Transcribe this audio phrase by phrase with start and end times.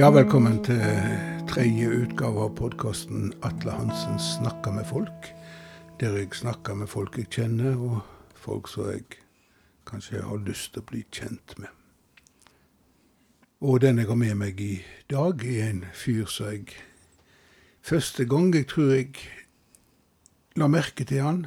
[0.00, 0.78] Ja, velkommen til
[1.44, 5.26] tredje utgave av podkasten Atle Hansen snakker med folk.
[6.00, 7.98] Der jeg snakker med folk jeg kjenner, og
[8.32, 9.18] folk som jeg
[9.90, 11.68] kanskje har lyst til å bli kjent med.
[13.60, 14.78] Og den jeg har med meg i
[15.12, 16.80] dag, er en fyr som jeg
[17.84, 19.20] Første gang jeg tror jeg
[20.56, 21.44] la merke til han,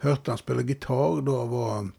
[0.00, 1.92] hørte han spille gitar, da var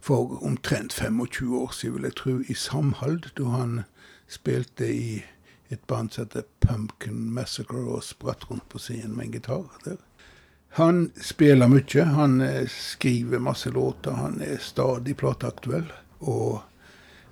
[0.00, 3.80] for omtrent 25 år siden, vil jeg tro, i Samhald, da han
[4.28, 5.22] spilte i
[5.70, 9.66] et band som heter Pumpkin Massacre, og spratt rundt på scenen med en gitar.
[9.84, 9.96] der.
[10.70, 12.04] Han spiller mye.
[12.04, 14.10] Han eh, skriver masse låter.
[14.10, 15.92] Han er stadig plateaktuell.
[16.20, 16.60] Og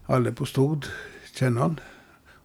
[0.07, 0.91] alle på Stord
[1.35, 1.79] kjenner han.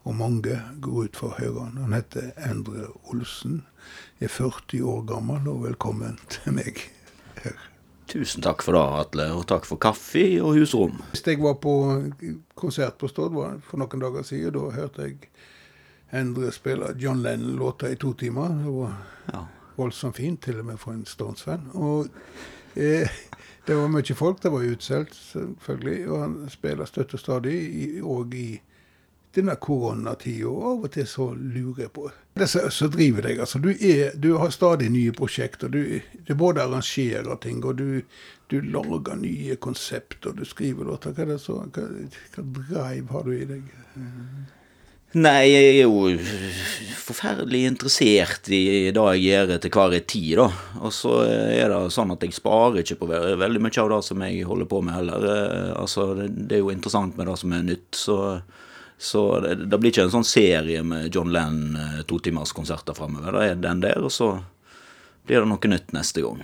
[0.04, 1.82] Og mange går ut for å høre han.
[1.82, 3.64] Han heter Endre Olsen.
[4.22, 6.86] Er 40 år gammel, og velkommen til meg
[7.42, 7.73] her.
[8.14, 11.00] Tusen takk for det, Atle, og takk for kaffe og husrom.
[11.16, 11.72] Hvis jeg var på
[12.60, 13.34] konsert på Stord
[13.66, 15.30] for noen dager siden, da hørte jeg
[16.14, 18.50] Endre spille John Lennon-låter i to timer.
[18.64, 18.94] Det var
[19.34, 19.40] Ja.
[19.78, 21.72] voldsomt fint, til og med for en Stones-fan.
[21.74, 22.06] Og
[22.76, 23.10] eh,
[23.68, 26.10] det var mye folk, det var utsolgt, selvfølgelig.
[26.12, 28.62] Og han spiller støtt og stadig, i- og i
[29.36, 30.50] denne koronatida.
[30.50, 33.60] Og av og til så lurer jeg på Det som driver deg, altså.
[33.62, 35.70] Du, er, du har stadig nye prosjekter.
[35.70, 38.02] Du, du både arrangerer ting, og du,
[38.50, 41.14] du lager nye konsept, og du skriver låter.
[41.14, 41.88] Hva så, hva,
[42.42, 43.72] hva drive har du i deg?
[45.14, 46.08] Nei, jeg er jo
[47.04, 50.48] forferdelig interessert i det jeg gjør til hver tid, da.
[50.82, 54.24] Og så er det sånn at jeg sparer ikke på veldig mye av det som
[54.26, 55.28] jeg holder på med heller.
[55.30, 58.18] Eh, Altså, det er jo interessant med det som er nytt, så,
[59.04, 63.36] så det, det blir ikke en sånn serie med John Lennon eh, totimerskonserter framover.
[63.36, 64.38] Da er den der, og så
[65.28, 66.44] blir det noe nytt neste gang.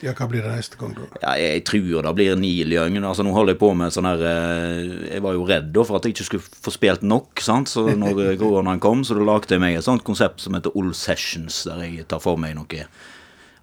[0.00, 1.08] Ja, hva blir det neste gang, da?
[1.20, 2.96] Ja, jeg tror det blir Neil Young.
[3.02, 5.98] Altså, nå holder jeg på med sånn her eh, Jeg var jo redd da for
[5.98, 7.68] at jeg ikke skulle få spilt nok, sant?
[7.72, 10.76] så når eh, koronaen kom, så da lagde jeg meg et sånt konsept som heter
[10.78, 12.86] Old Sessions, der jeg tar for meg noen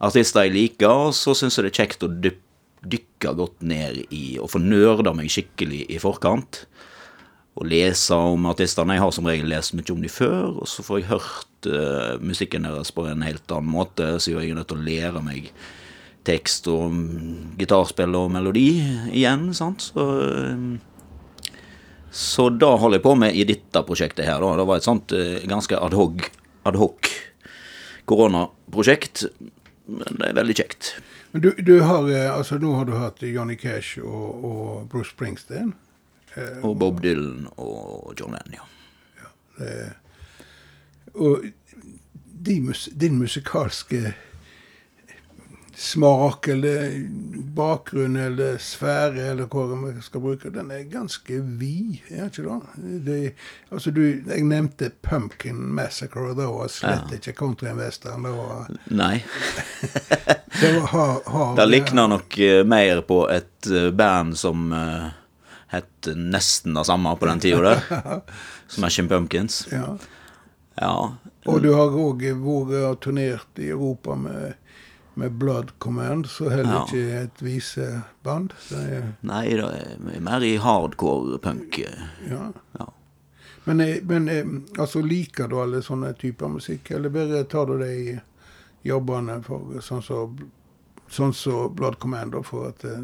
[0.04, 4.38] artister jeg liker, og så syns jeg det er kjekt å dykke godt ned i
[4.38, 6.68] og få nerda meg skikkelig i forkant.
[7.58, 8.94] Og lese om artistene.
[8.94, 12.22] Jeg har som regel lest mye om dem før, og så får jeg hørt uh,
[12.22, 15.50] musikken deres på en helt annen måte, så jeg er nødt til å lære meg
[16.28, 16.94] tekst og
[17.60, 18.68] gitarspill og melodi
[19.16, 19.90] igjen, sant.
[19.90, 21.54] Så, eh,
[22.12, 24.58] så da holder jeg på med i dette prosjektet her, da.
[24.60, 26.28] Det var et sånt eh, ganske adhoc
[26.68, 26.80] ad
[28.08, 29.26] koronaprosjekt,
[29.88, 30.94] men det er veldig kjekt.
[31.32, 35.74] Men du, du har, altså Nå har du hatt Johnny Cash og, og Bruce Springsteen.
[36.36, 38.74] Eh, Og Bob Dylan og John Lennon,
[39.22, 39.30] ja.
[39.66, 39.92] eh,
[41.18, 41.46] og
[42.48, 44.14] de mus, din musikalske
[45.78, 47.08] smak eller
[47.54, 52.96] bakgrunn eller sfære, eller hva vi skal bruke, den er ganske vid, er ikke det?
[53.06, 53.18] det
[53.70, 58.26] altså du, Jeg nevnte Pumpkin Massacre, og det var slett ikke country-western.
[58.26, 59.22] Det var, Nei.
[60.62, 65.14] det var har, har, Det likner nok eh, mer på et eh, band som uh,
[65.74, 68.22] het nesten det samme på den tida der.
[68.68, 69.68] Smashing Pumpkins.
[69.72, 69.98] Ja.
[70.80, 70.94] Ja.
[71.48, 74.54] Og du har òg vært og turnert i Europa med,
[75.18, 76.84] med Blood Command, så heller Ja.
[76.86, 78.54] ikke et viseband.
[78.76, 81.80] Er, Nei, det er mer i hardcore punk.
[81.80, 82.52] ja.
[82.80, 82.88] Ja.
[83.68, 84.46] Men, eh, men eh,
[84.80, 88.14] altså, liker du alle sånne typer musikk, eller bare tar du det i
[88.88, 90.38] jobbene for sånn som
[91.12, 93.02] sånn så Blood Command, for at eh,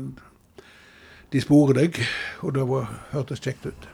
[1.34, 2.00] de sporer deg,
[2.46, 3.90] og det var, hørtes kjekt ut.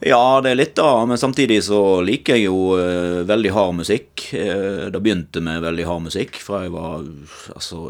[0.00, 4.30] Ja, det er litt da, men samtidig så liker jeg jo eh, veldig hard musikk.
[4.32, 7.04] Eh, det begynte med veldig hard musikk fra jeg var
[7.52, 7.82] Altså,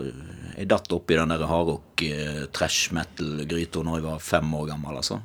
[0.56, 4.98] jeg datt oppi den der hardrock, eh, trash metal-gryta når jeg var fem år gammel,
[4.98, 5.20] altså.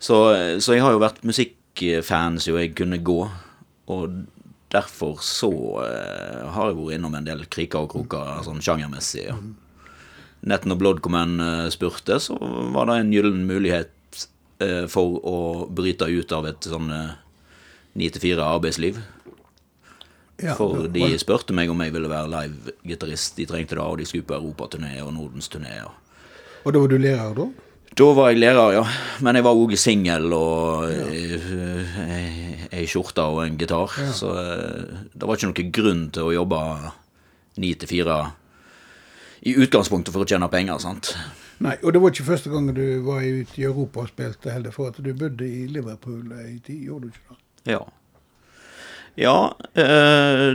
[0.00, 3.20] Så, eh, så jeg har jo vært musikkfan så jeg kunne gå,
[3.92, 4.16] og
[4.72, 5.52] derfor så
[5.84, 9.36] eh, har jeg vært innom en del kriker og kroker sånn sjangermessig, ja.
[10.42, 12.36] Nett når Blood Command eh, spurte, så
[12.74, 14.26] var det en gyllen mulighet
[14.62, 15.36] eh, for å
[15.70, 16.90] bryte ut av et sånn
[17.98, 18.98] ni til fire arbeidsliv.
[20.42, 23.36] Ja, For de spurte meg om jeg ville være live-gitarist.
[23.38, 25.76] De trengte det, og de skulle på europaturné og Nordensturné.
[25.86, 25.92] Og.
[26.64, 27.46] Og da var du lærer, da?
[27.92, 28.82] Da var jeg lærer, ja.
[29.20, 33.92] Men jeg var òg singel og eh, ei skjorte og en gitar.
[34.16, 36.62] Så eh, det var ikke noen grunn til å jobbe
[37.62, 38.18] ni til fire
[39.42, 41.14] i utgangspunktet for å tjene penger, sant.
[41.62, 44.74] Nei, og det var ikke første gang du var ute i Europa og spilte heller,
[44.74, 47.42] for at du bodde i Liverpool ei tid, gjorde du ikke det?
[47.74, 47.82] Ja.
[49.14, 50.54] Ja, eh,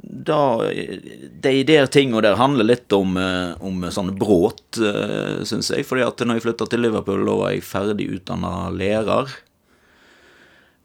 [0.00, 0.40] da
[1.44, 5.84] De der tinga der handler litt om, eh, om sånn bråt, eh, syns jeg.
[5.84, 9.28] fordi at når jeg flytta til Liverpool, da var jeg ferdig utdanna lærer.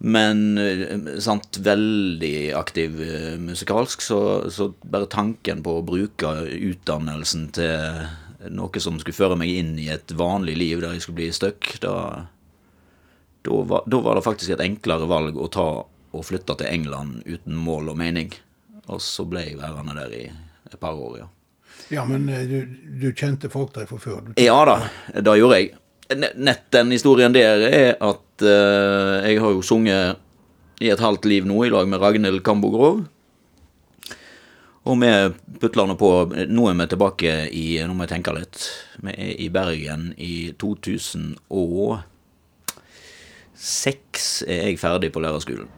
[0.04, 4.20] Men eh, sant, veldig aktiv eh, musikalsk, så,
[4.52, 9.88] så bare tanken på å bruke utdannelsen til noe som skulle føre meg inn i
[9.94, 11.94] et vanlig liv der jeg skulle bli stuck, da,
[13.48, 15.68] da, var, da var det faktisk et enklere valg å ta
[16.14, 18.34] og flytte til England uten mål og mening.
[18.92, 21.30] Og så ble jeg værende der i et par år, ja.
[21.92, 24.20] Ja, men eh, du, du kjente folk der fra før?
[24.28, 24.78] Du, Ja da,
[25.16, 25.74] det gjorde jeg.
[26.12, 30.18] Ne- Nett den historien der er at uh, jeg har jo sunget
[30.84, 33.04] i et halvt liv nå i lag med Ragnhild Kambo Grov.
[34.84, 35.12] Og vi
[35.62, 36.10] putler nå på
[36.52, 38.58] Nå er vi tilbake i Nå må jeg tenke litt.
[39.00, 42.04] Vi er i Bergen i 2006
[44.50, 45.70] er jeg ferdig på lærerskolen.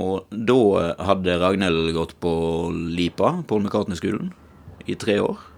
[0.00, 2.32] Og da hadde Ragnhild gått på
[2.72, 4.32] Lipa, Paul McCartney-skolen,
[4.88, 5.51] i tre år.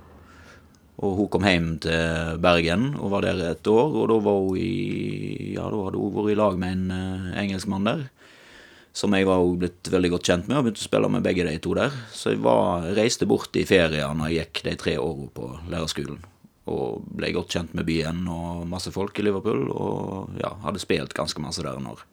[1.02, 4.58] Og hun kom hjem til Bergen og var der et år, og da var hun
[4.61, 8.05] i Ja, da hadde hun vært i lag med en uh, engelskmann der.
[8.94, 11.56] Som jeg var blitt veldig godt kjent med, og begynte å spille med begge de
[11.62, 11.94] to der.
[12.14, 16.23] Så jeg var, reiste bort i ferier når jeg gikk de tre årene på lærerskolen.
[16.70, 21.17] Og ble godt kjent med byen og masse folk i Liverpool, og ja, hadde spilt
[21.17, 22.06] ganske masse der når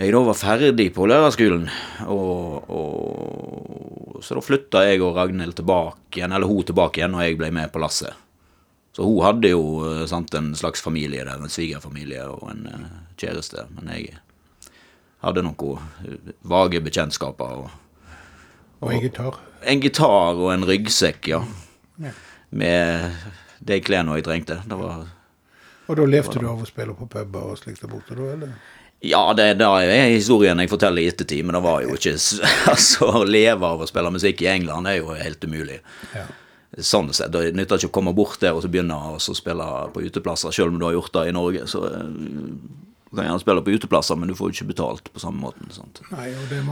[0.00, 1.68] jeg da var ferdig på lærerskolen.
[2.08, 7.24] Og, og, så da flytta jeg og Ragnhild tilbake igjen, eller hun tilbake igjen, og
[7.26, 8.16] jeg ble med på lasset.
[8.92, 12.90] Så hun hadde jo eh, sant, en slags familie der, en svigerfamilie og en uh,
[13.20, 13.64] kjæreste.
[13.78, 14.18] Men jeg
[15.24, 17.62] hadde noen eh, vage bekjentskaper.
[17.64, 18.12] Og,
[18.82, 19.40] og en gitar?
[19.62, 21.40] en gitar og en ryggsekk, ja.
[22.02, 22.12] Ja.
[22.50, 23.16] Med
[23.64, 24.60] de klærne jeg trengte.
[24.66, 25.06] Det var
[25.86, 28.28] Og da levde du av å spille på puber og slikt der borte, da?
[28.36, 28.54] eller?
[29.02, 32.14] Ja, det, det er historien jeg forteller i ettertid, men det var jo ikke
[32.72, 35.80] Altså, å leve av å spille musikk i England er jo helt umulig.
[36.14, 36.28] Ja.
[36.78, 37.34] Sånn sett.
[37.34, 40.72] Det nytter ikke å komme bort der og så begynne å spille på uteplasser, selv
[40.72, 41.66] om du har gjort det i Norge.
[41.68, 42.06] Så eh,
[43.12, 45.68] du kan gjerne spille på uteplasser, men du får jo ikke betalt på samme måten.
[46.14, 46.30] Nei,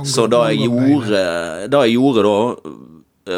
[0.08, 1.24] Så det jeg gjorde,
[1.68, 2.38] det jeg gjorde da,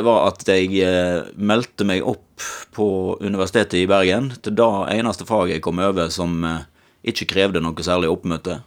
[0.06, 2.44] var at jeg eh, meldte meg opp
[2.76, 2.86] på
[3.24, 6.62] Universitetet i Bergen til det eneste faget jeg kom over som eh,
[7.10, 8.60] ikke krevde noe særlig oppmøte.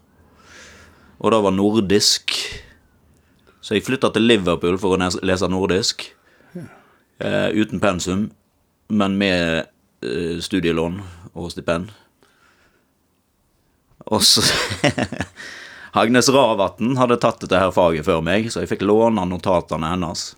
[1.20, 2.36] Og det var nordisk.
[3.62, 6.08] Så jeg flytta til Liverpool for å lese nordisk.
[6.56, 8.28] Eh, uten pensum,
[8.92, 9.66] men med
[10.04, 11.00] eh, studielån
[11.34, 11.94] og stipend.
[14.12, 14.44] Og så
[16.02, 20.34] Agnes Ravatn hadde tatt dette her faget før meg, så jeg fikk låne notatene hennes.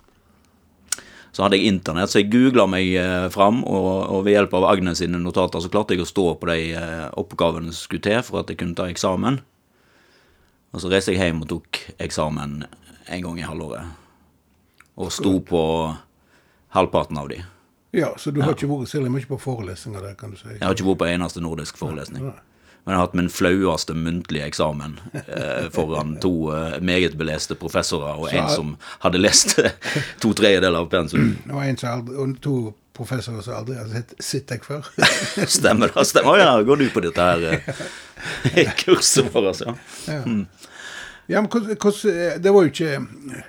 [1.33, 4.69] Så hadde jeg internett, så jeg googla meg eh, fram, og, og ved hjelp av
[4.71, 8.21] Agnes sine notater så klarte jeg å stå på de eh, oppgavene som skulle til
[8.25, 9.41] for at jeg kunne ta eksamen.
[10.75, 12.59] Og så reiste jeg hjem og tok eksamen
[13.07, 13.95] en gang i halvåret.
[14.97, 15.61] Og sto på
[16.75, 17.43] halvparten av de.
[17.95, 20.49] Ja, så du har ikke vært særlig mye på forelesninger der, kan du si?
[20.51, 22.27] Jeg har ikke vært på eneste nordisk forelesning.
[22.87, 28.15] Men jeg har hatt min flaueste muntlige eksamen eh, foran to eh, meget beleste professorer
[28.15, 29.57] og en som hadde lest
[30.23, 31.33] to tredjedeler av pensum.
[31.51, 31.79] Og en
[32.15, 32.55] og to
[32.97, 34.87] professorer som aldri har sett, sett deg før.
[35.57, 36.05] Stemmer det?
[36.09, 36.39] Stemmer.
[36.41, 39.75] Ja, går du på dette her eh, kurset vårt, ja.
[40.07, 40.23] Ja.
[41.27, 43.45] ja, men hvordan, Det var jo ikke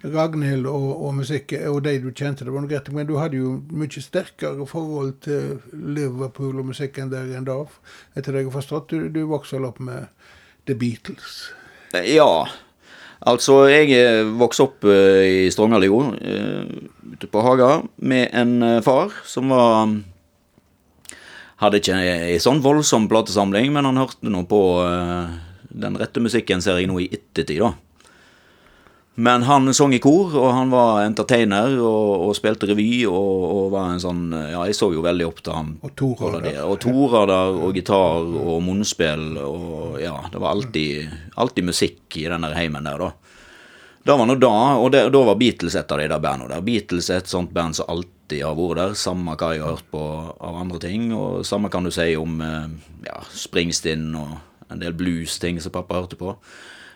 [0.00, 3.36] Ragnhild og, og musikk og de du kjente, det var noe greit, men du hadde
[3.36, 7.58] jo mye sterkere forhold til Liverpool og musikken der enn da,
[8.16, 8.94] etter det jeg har forstått.
[8.94, 10.08] Du, du vokste opp med
[10.68, 11.50] The Beatles.
[12.08, 12.48] Ja.
[13.20, 16.64] Altså, jeg eh, vokste opp uh, i Strongerliggo, eh,
[17.20, 20.00] ute på Haga, med en eh, far som var
[21.60, 25.34] Hadde ikke ei sånn voldsom platesamling, men han hørte nå på eh,
[25.68, 27.74] den rette musikken, ser jeg nå i ettertid, da.
[29.20, 33.66] Men han sang i kor, og han var entertainer og, og spilte revy og, og
[33.74, 35.74] var en sånn Ja, jeg så jo veldig opp til ham.
[35.84, 36.62] Og Tor på der.
[36.64, 42.48] Og torader og gitar og munnspill og Ja, det var alltid, alltid musikk i den
[42.48, 43.29] der heimen der, da.
[44.02, 46.64] Det var nå da, og da var Beatles et av de der bandene der.
[46.64, 49.90] Beatles er et sånt band som alltid har vært der, samme hva jeg har hørt
[49.92, 50.04] på
[50.40, 52.70] av andre ting, og samme kan du si om eh,
[53.04, 54.38] ja, Springsteen og
[54.72, 56.32] en del blues-ting som pappa hørte på.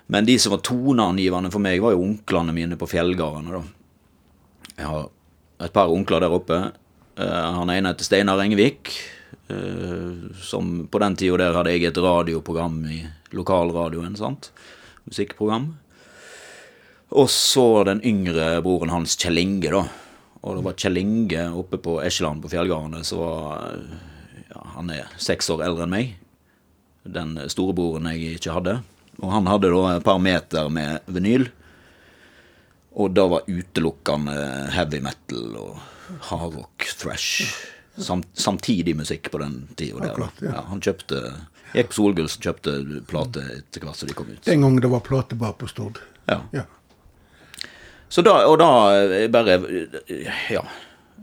[0.06, 3.62] Men de som var toneangivende for meg, var jo onklene mine på fjellgardene, da.
[4.74, 5.06] Jeg har
[5.64, 6.60] et par onkler der oppe.
[7.20, 8.94] Eh, han ene heter Steinar Engevik,
[9.52, 13.04] eh, som på den tida der hadde jeg et radioprogram i
[13.36, 14.54] lokalradioen, sant.
[15.04, 15.74] Musikkprogram.
[17.14, 19.84] Og så den yngre broren hans, Kjell Inge, da.
[20.44, 23.76] Og det var Kjell Inge oppe på Eskeland på fjellgardene som var
[24.50, 26.16] ja, Han er seks år eldre enn meg.
[27.04, 28.78] Den storebroren jeg ikke hadde.
[29.22, 31.46] Og han hadde da et par meter med vinyl.
[32.94, 34.34] Og det var utelukkende
[34.74, 35.80] heavy metal og
[36.28, 37.54] hardrock, thrash.
[37.96, 40.00] Samt, samtidig musikk på den tida.
[40.00, 40.12] der, da.
[40.12, 40.54] Akkurat, ja.
[40.58, 41.20] Ja, han kjøpte
[41.74, 42.72] Gikk på Solgulls og kjøpte
[43.10, 44.42] plate etter hvert som de kom ut.
[44.46, 45.98] Den gangen det var platebar på Stord.
[46.30, 46.40] Ja.
[46.54, 46.66] Ja.
[48.14, 49.56] Så da, og da eh, bare
[50.52, 50.62] Ja.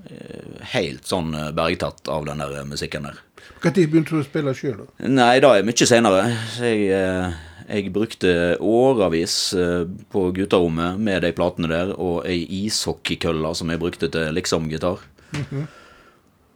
[0.09, 3.21] eh, Helt sånn eh, bergtatt av den der musikken der.
[3.61, 5.07] Når begynte du å spille sjøl, da?
[5.07, 6.25] Nei, da er mye senere.
[6.59, 7.33] Jeg, eh,
[7.71, 13.79] jeg brukte årevis eh, på gutterommet med de platene der, og ei ishockeykølle som jeg
[13.81, 14.99] brukte til liksom-gitar.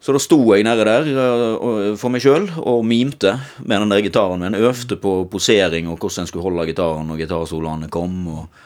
[0.05, 4.03] Så da sto jeg nede der eh, for meg sjøl og mimte med den der
[4.05, 4.57] gitaren min.
[4.59, 8.19] Øvde på posering og hvordan jeg skulle holde gitaren når gitarsoloene kom.
[8.35, 8.63] og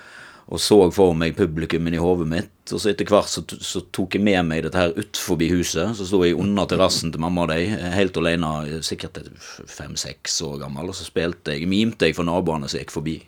[0.49, 2.71] og så for meg publikummen i hodet mitt.
[2.73, 5.93] Og så etter hvert så, så tok jeg med meg dette her ut forbi huset.
[5.97, 9.21] Så sto jeg under terrassen til mamma og de, helt alene, sikkert
[9.69, 10.89] fem-seks år gammel.
[10.89, 13.19] Og så spilte jeg, mimte jeg for naboene som gikk forbi.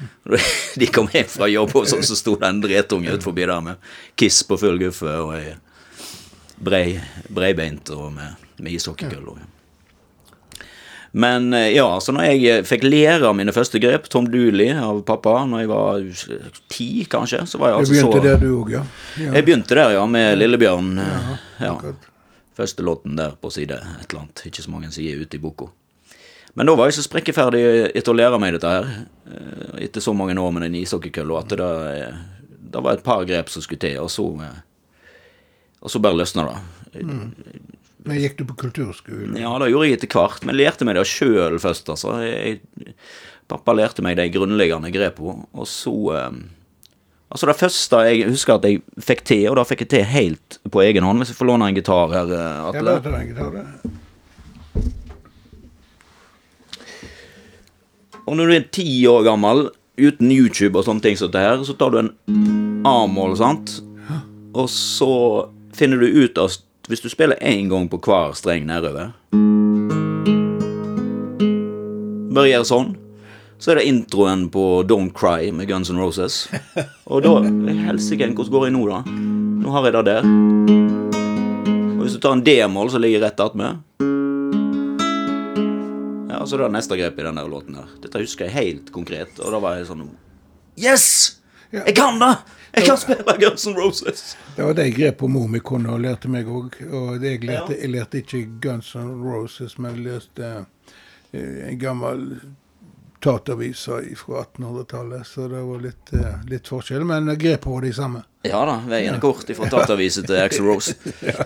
[0.80, 3.60] De kom hjem fra jobb, og så, så sto det en dretunge ut forbi der
[3.64, 5.50] med Kiss på full guffe og ei
[6.60, 9.44] brei, breibeint og med, med ishockeykøller.
[11.12, 15.02] Men eh, ja, så når jeg eh, fikk lære mine første grep, Tom Dooley av
[15.08, 16.04] pappa, når jeg var
[16.36, 18.84] eh, ti, kanskje, så var jeg altså Du Jeg begynte så der, du òg, ja?
[19.18, 19.32] ja.
[19.34, 20.94] Jeg begynte der, ja, med Lillebjørn.
[21.02, 21.36] Ja,
[21.66, 21.74] Ja.
[22.60, 24.42] Første låten der på side et eller annet.
[24.44, 25.70] Ikke så mange sider ute i boka.
[26.58, 27.62] Men da var jeg så sprekkeferdig
[27.96, 28.88] etter å lære meg dette her,
[29.30, 32.18] eh, etter så mange år med den ishockeykølla, at det, eh,
[32.74, 34.58] det var et par grep som skulle til, og så eh,
[35.80, 36.58] Og så bare løsna det.
[38.06, 39.36] Men gikk du på kulturskolen?
[39.36, 42.14] Ja, det gjorde jeg etter hvert, men lærte meg det sjøl først, altså.
[42.24, 42.60] Jeg,
[43.50, 46.40] pappa lærte meg de grunnleggende grepene, og så eh,
[47.30, 50.56] Altså, det første jeg husker at jeg fikk til, og da fikk jeg til helt
[50.66, 52.96] på egen hånd Hvis jeg får låne en gitar her, eh, Ja, Atle.
[53.04, 53.90] bare ta.
[58.26, 59.68] Og når du er ti år gammel,
[60.00, 62.10] uten YouTube og sånne ting som dette her, så tar du en
[62.86, 63.76] A-mål, sant?
[64.56, 65.10] Og så
[65.76, 66.50] finner du ut av
[66.90, 69.12] Hvis du spiller én gang på hver streng nedover
[72.34, 72.88] Bare gjør sånn.
[73.62, 76.48] Så er det introen på Don't Cry med Guns N' Roses.
[77.12, 77.36] Og da
[77.86, 79.00] Helsike, hvordan går jeg nå, da?
[79.06, 80.26] Nå har jeg det der.
[81.94, 83.86] Og hvis du tar en D-mål, så ligger jeg rett attmed.
[86.30, 87.90] Ja, så er det neste grep i den der låten her.
[88.02, 90.08] Dette husker jeg helt konkret, og da var jeg sånn
[90.80, 91.39] Yes!
[91.70, 92.34] Jeg kan det!
[92.74, 94.36] Jeg kan spille Guns N' Roses!
[94.56, 96.78] Det var de grepene mor mi kunne og lærte meg òg.
[96.86, 100.64] Og jeg, lærte, jeg lærte ikke Guns N' Roses, men leste lærte
[101.32, 102.24] eh, en gammel
[103.20, 107.04] tatavise fra 1800-tallet, så det var litt, eh, litt forskjell.
[107.04, 108.22] Men grepene var de samme.
[108.46, 110.96] Ja da, veien er kort fra Tatavise til Axel Rose.
[111.30, 111.44] Ja.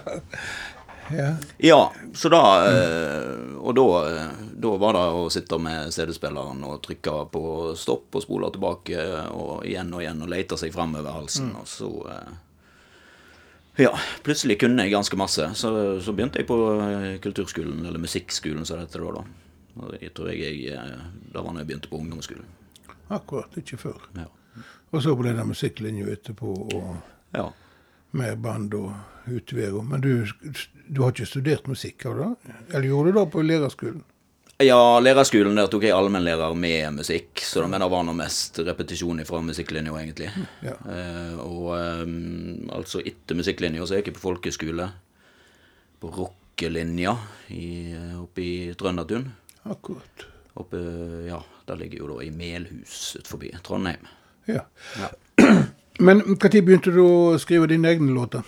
[1.59, 6.81] Ja, så da eh, Og da, eh, da var det å sitte med CD-spilleren og
[6.85, 7.45] trykke på
[7.79, 11.69] stopp og spole tilbake og igjen og igjen og lete seg fram over halsen, og
[11.69, 12.35] så eh,
[13.85, 13.91] Ja,
[14.23, 15.49] plutselig kunne jeg ganske masse.
[15.59, 15.71] Så,
[16.01, 16.59] så begynte jeg på
[17.25, 19.25] kulturskolen, eller musikkskolen som det heter da.
[19.25, 19.89] da.
[19.99, 21.01] Jeg tror jeg, jeg
[21.35, 22.47] Da var når jeg begynte på ungdomsskolen.
[23.11, 24.07] Akkurat, ikke før.
[24.15, 24.29] Ja.
[24.95, 27.49] Og så ble det musikklinje etterpå, og ja.
[28.15, 28.93] med band og
[29.31, 29.79] utvær.
[29.87, 30.27] Men du,
[30.89, 32.57] du har ikke studert musikk av det?
[32.73, 34.03] Eller gjorde du det på lærerskolen?
[34.63, 39.41] Ja, lærerskolen der tok jeg allmennlærer med musikk, så det, var nå mest repetisjon fra
[39.43, 40.29] musikklinja, egentlig.
[40.63, 40.77] Ja.
[40.95, 44.87] Eh, og um, altså etter musikklinja så gikk jeg på folkeskole,
[45.99, 47.17] på rockelinja
[47.51, 49.27] eh, oppe i Trøndertun.
[49.75, 50.29] Akkurat.
[50.55, 50.79] Oppe,
[51.27, 54.07] ja, der ligger jo da i Melhus utenfor Trondheim.
[54.47, 54.69] Ja.
[55.01, 55.11] Ja.
[55.99, 58.47] Men når begynte du å skrive dine egne låter?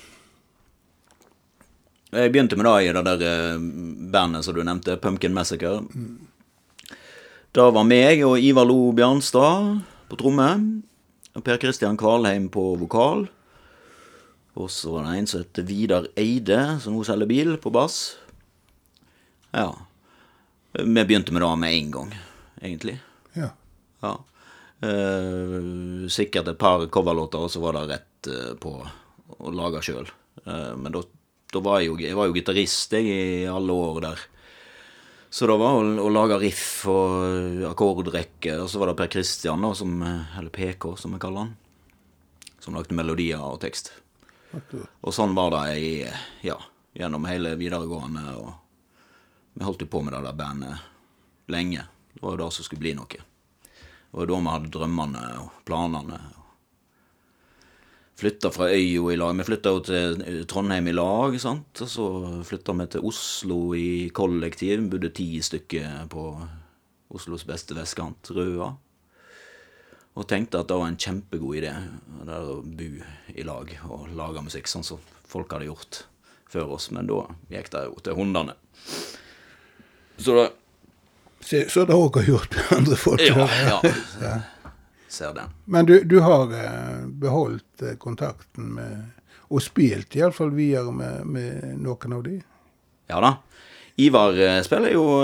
[2.14, 3.62] Jeg begynte med det i det der eh,
[4.14, 5.80] bandet som du nevnte, Pumpkin Massacre.
[7.56, 10.50] Da var meg og Ivar Lo Bjarnstad på tromme.
[11.36, 13.26] Og Per Kristian Kvalheim på vokal.
[14.56, 18.16] Og så var det en som heter Vidar Eide, som nå selger bil, på bass.
[19.50, 19.68] Ja.
[20.78, 22.14] Vi begynte med det med en gang,
[22.62, 22.96] egentlig.
[23.34, 23.50] Ja.
[24.04, 24.14] Ja.
[24.86, 28.78] Eh, sikkert et par coverlåter, og så var det rett eh, på
[29.36, 30.08] å lage sjøl.
[30.46, 31.00] men da,
[31.56, 34.24] da var jo, jeg var jo gitarist i alle år der.
[35.30, 39.64] Så det var å, å lage riff og akkordrekke, og så var det Per Christian,
[39.64, 41.54] da, som, eller PK som vi kaller han,
[42.62, 43.92] som lagde melodier og tekst.
[45.02, 45.90] Og sånn var det i,
[46.46, 46.56] ja,
[46.96, 48.22] gjennom hele videregående.
[48.40, 48.52] og
[49.58, 50.86] Vi holdt jo på med det der bandet
[51.52, 51.84] lenge.
[52.14, 53.20] Det var jo det som skulle bli noe.
[53.20, 56.20] Det var da vi hadde drømmene og planene.
[58.16, 59.36] Flytta fra øya i lag.
[59.36, 61.82] Vi flytta jo til Trondheim i lag, sant.
[61.84, 62.06] Og så
[62.48, 64.80] flytta vi til Oslo i kollektiv.
[64.80, 66.24] Vi bodde ti stykker på
[67.12, 68.70] Oslos beste vestkant, Røa.
[70.16, 71.74] Og tenkte at det var en kjempegod idé
[72.24, 72.88] det å bo
[73.36, 76.06] i lag og lage musikk, sånn som folk hadde gjort
[76.48, 76.88] før oss.
[76.96, 78.56] Men da gikk det jo til hundene.
[80.16, 80.46] Så det
[81.46, 83.20] så det òg har gjort andre folk.
[83.22, 84.36] Ja, ja.
[85.16, 85.48] Ser den.
[85.64, 89.04] Men du, du har eh, beholdt eh, kontakten med
[89.48, 92.42] Og spilt iallfall videre med, med noen av de?
[93.08, 93.36] Ja da.
[93.96, 95.22] Ivar eh, spiller jo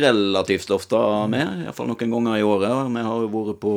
[0.00, 0.96] relativt ofte
[1.30, 2.90] med, iallfall noen ganger i året.
[2.90, 3.74] Vi har jo vært på,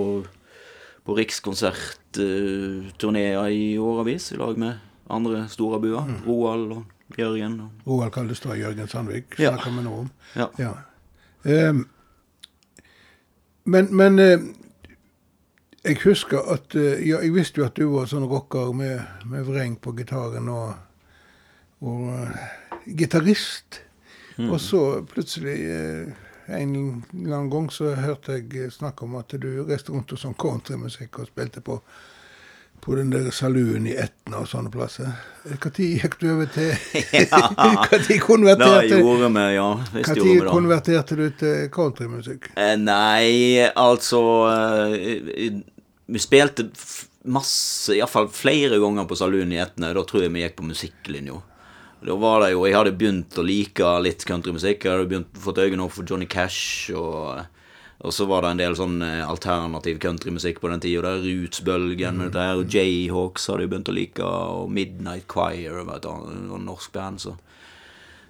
[1.06, 4.74] på rikskonsertturneer i årevis i lag med
[5.12, 6.02] andre store buer.
[6.26, 6.84] Roald og
[7.20, 7.62] Jørgen.
[7.68, 10.10] Og, Roald Kaldestad, Jørgen Sandvik snakker vi nå om.
[10.40, 10.48] ja.
[10.58, 10.74] Ja.
[11.44, 11.84] Um,
[13.66, 14.20] men men
[15.84, 19.44] jeg husker at eh, ja, Jeg visste jo at du var sånn rocker med, med
[19.48, 20.76] vreng på gitaren og,
[21.84, 22.46] og uh,
[22.88, 23.82] gitarist.
[24.48, 26.74] Og så plutselig uh, en
[27.14, 31.20] eller annen gang så hørte jeg snakk om at du reiste rundt og sånn countrymusikk
[31.20, 31.82] og spilte på
[32.84, 35.14] på den der saluen i Etna og sånne plasser.
[35.48, 36.74] Når gikk du over til
[38.04, 39.68] Når konverterte gjorde vi, ja.
[39.94, 42.50] Visst gjorde vi konverterte du til countrymusikk?
[42.60, 44.24] Eh, Nei, altså
[46.06, 46.68] Vi spilte
[47.24, 49.94] masse, iallfall flere ganger på Saloon i Etne.
[49.96, 51.40] Da tror jeg vi gikk på musikklinja.
[52.04, 54.84] Da var det jo, Jeg hadde begynt å like litt countrymusikk.
[54.84, 56.92] Jeg hadde begynt, fått øynene opp for Johnny Cash.
[56.92, 57.46] Og,
[58.04, 61.16] og så var det en del sånn eh, alternativ countrymusikk på den tida.
[61.24, 62.34] Rootsbølgen mm.
[62.36, 64.28] der, og Jayhawks hadde jeg begynt å like.
[64.28, 67.24] Og Midnight Choir og et annet et norsk band.
[67.24, 67.38] så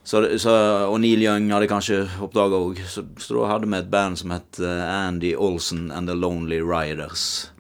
[0.04, 0.52] så, så,
[0.92, 2.82] og Neil Young hadde kanskje oppdaga òg.
[2.92, 6.60] Så, så da hadde vi et band som het eh, Andy Olsen and The Lonely
[6.60, 7.53] Riders.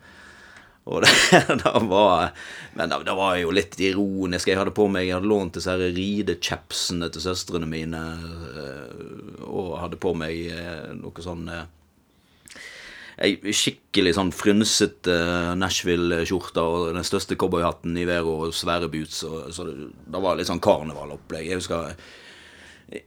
[0.86, 1.12] Og det,
[1.64, 2.34] det var
[2.76, 4.50] Men det, var jo litt ironisk.
[4.50, 8.02] Jeg hadde på meg Jeg hadde lånt disse her ridechapsene til søstrene mine.
[8.52, 11.64] eh, Og hadde på meg eh, noe sånn eh,
[13.14, 15.16] skikkelig sånn frynsete
[15.62, 19.22] Nashville-skjorte og den største cowboyhatten i været og svære boots.
[19.28, 21.52] Og, så det, det var litt sånn karnevalopplegg.
[21.52, 21.94] Jeg husker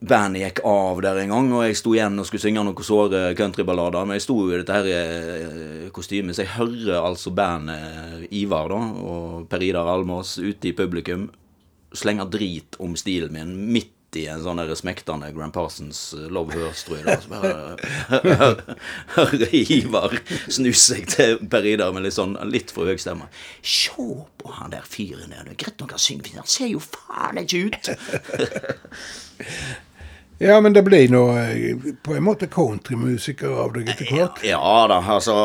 [0.00, 3.22] bandet gikk av der en gang, og jeg sto igjen og skulle synge noen såre
[3.38, 4.06] countryballader.
[4.06, 8.70] Men jeg sto jo i dette her eh, kostymet, så jeg hører altså bandet Ivar
[8.72, 11.28] da, og Per Idar Almås ute i publikum
[11.96, 16.88] slenge drit om stilen min midt i en sånn smektende Grand Parsons eh, Love Hurst,
[16.88, 17.06] tror jeg.
[17.06, 18.36] da, bare
[19.16, 20.16] hører Ivar
[20.50, 23.28] seg til Per Idar med litt sånn litt for høy stemme.
[23.62, 26.82] Se på han der fyren der, det er greit nok han synger han ser jo
[26.82, 27.84] faen ikke ut!
[30.38, 34.42] Ja, men det blir nå eh, på en måte countrymusiker av deg etter hvert.
[34.52, 35.36] Ja da, altså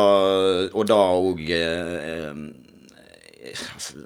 [0.68, 2.34] Og da òg eh,
[3.48, 4.02] eh, altså,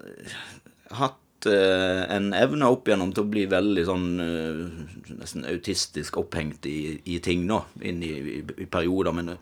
[1.47, 6.67] Hatt eh, en evne opp igjennom til å bli veldig sånn eh, Nesten autistisk opphengt
[6.67, 9.15] i, i ting, nå, Inn i, i, i perioder.
[9.15, 9.37] Men,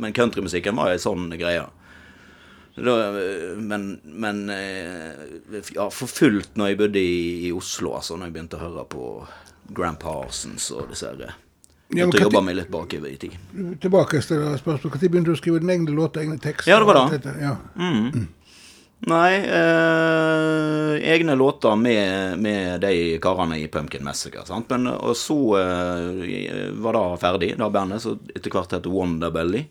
[0.00, 1.66] men countrymusikken var ei sånn greie.
[2.80, 4.46] Da, eh, men men
[5.74, 8.88] ja, for fullt når jeg bodde i, i Oslo, altså, når jeg begynte å høre
[8.90, 9.12] på
[9.74, 11.38] Grand Parsons og disse her eh,
[11.90, 13.34] Ja, men jobbe meg litt bakover i tid.
[13.82, 14.84] Tilbake til spørsmålet.
[15.02, 16.70] Når begynte du å skrive dine egne låter, egne tekster?
[16.70, 17.18] Ja, det var det.
[17.18, 18.26] alt da.
[19.08, 24.44] Nei, eh, egne låter med, med de karene i Pumpkin Massacre.
[24.44, 24.68] Sant?
[24.68, 29.64] Men, og så eh, var det ferdig, det bandet, så etter hvert het Wonderbelly.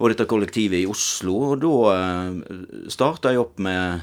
[0.00, 1.36] Og dette kollektivet i Oslo.
[1.52, 2.58] Og da eh,
[2.92, 4.00] starta jeg opp med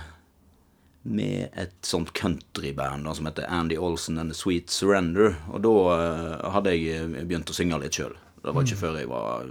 [1.09, 5.35] med et sånt countryband som heter Andy Olsen and The Sweet Surrender.
[5.49, 8.17] Og da eh, hadde jeg eh, begynt å synge litt sjøl.
[8.43, 9.47] Det var ikke før jeg var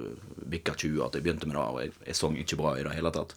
[0.48, 2.94] bikka 20 at jeg begynte med det, og jeg, jeg sang ikke bra i det
[2.96, 3.34] hele tatt.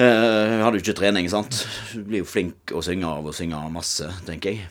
[0.00, 1.66] Eh, Jeg hadde jo ikke trening, sant.
[1.92, 4.68] Du blir jo flink å synge av å synge masse, tenker jeg.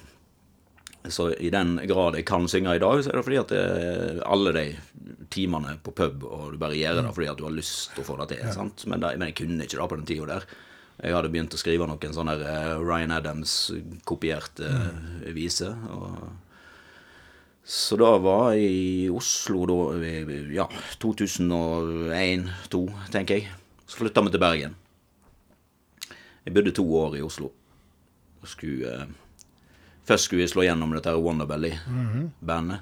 [1.09, 3.59] Så i den grad jeg kan synge i dag, så er det fordi at det
[3.61, 4.65] er alle de
[5.31, 8.07] timene på pub, og du bare gjør det fordi at du har lyst til å
[8.09, 8.43] få det til.
[8.53, 8.83] sant?
[8.89, 10.43] Men, det, men jeg kunne ikke det på den tida der.
[10.99, 15.71] Jeg hadde begynt å skrive noen sånne eh, Ryan Adams-kopierte eh, viser.
[17.63, 19.79] så da var jeg i Oslo da,
[20.57, 20.65] ja,
[20.99, 23.47] 2001-2002, tenker jeg.
[23.87, 24.73] Så flytta vi til Bergen.
[26.49, 27.51] Jeg bodde to år i Oslo.
[28.41, 29.09] Og Skulle, eh,
[30.07, 32.79] først skulle vi slå gjennom dette Wonderbelly-bandet.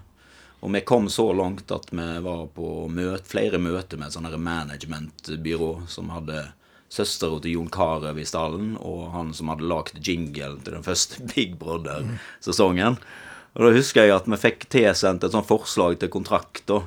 [0.62, 4.40] Og vi kom så langt at vi var på møt, flere møter med et sånt
[4.40, 6.54] managementbyrå som hadde
[6.90, 11.22] søstera til Jon Carew i stallen, og han som hadde lagd jinglen til den første
[11.36, 12.98] Big Brother-sesongen.
[13.58, 16.86] Og da husker jeg at vi fikk tilsendt et sånt forslag til kontrakt, da.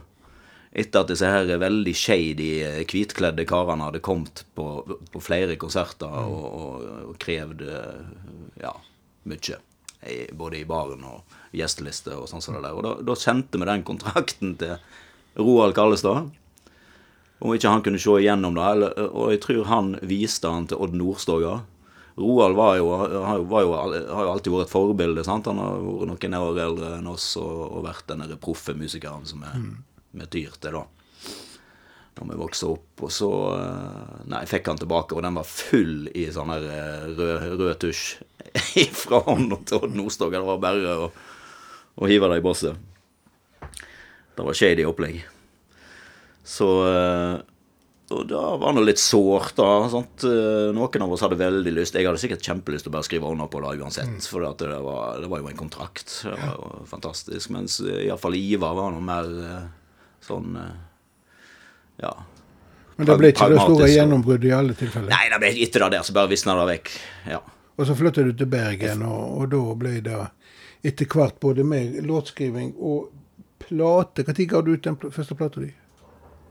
[0.70, 4.66] Etter at disse her veldig shady, eh, hvitkledde karene hadde kommet på,
[5.10, 8.12] på flere konserter og, og, og krevd eh,
[8.62, 8.76] ja,
[9.26, 9.58] mye.
[10.32, 12.78] Både i baren og gjesteliste og sånn som det der.
[12.78, 14.78] Og da, da sendte vi den kontrakten til
[15.42, 16.30] Roald Kallestad.
[17.40, 18.70] Om ikke han kunne se igjennom det.
[18.70, 21.58] Eller, og jeg tror han viste han til Odd Nordstoga.
[22.20, 25.26] Roald var jo, har, jo, har jo alltid vært et forbilde.
[25.26, 25.50] sant?
[25.50, 29.26] Han har vært noen år eldre enn oss og, og vært den der proffe musikeren
[29.28, 29.58] som er
[30.16, 30.86] med dyrte til, da.
[32.16, 33.04] Da vi vokste opp.
[33.06, 36.66] Og så eh, Nei, jeg fikk han tilbake, og den var full i sånn her
[36.68, 38.06] eh, rød, rød tusj.
[39.02, 40.40] Fra hånda til Odd Nordstoga.
[40.40, 41.10] Det var bare å,
[42.00, 42.88] å hive det i bosset.
[44.34, 45.22] Det var shady opplegg.
[46.50, 47.38] Så eh,
[48.10, 49.86] Og da var det litt sårt, da.
[49.92, 50.24] Sant?
[50.74, 53.46] Noen av oss hadde veldig lyst Jeg hadde sikkert kjempelyst til å bare skrive under
[53.52, 54.26] på det uansett.
[54.26, 56.24] For det, var, det var jo en kontrakt.
[56.26, 57.52] Det var jo fantastisk.
[57.54, 59.30] Mens iallfall Ivar var noe mer
[60.24, 60.76] sånn eh,
[62.04, 62.12] Ja.
[62.96, 65.08] Men det ble ikke det store gjennombruddet i alle tilfeller.
[65.08, 66.90] Nei, det ble etter det der, så bare visna det vekk.
[67.32, 67.38] Ja.
[67.80, 70.18] Og så flyttet du til Bergen, og, og da ble det
[70.90, 73.08] etter hvert både mer låtskriving og
[73.64, 74.26] plate.
[74.28, 75.70] Når ga du ut den første plata di?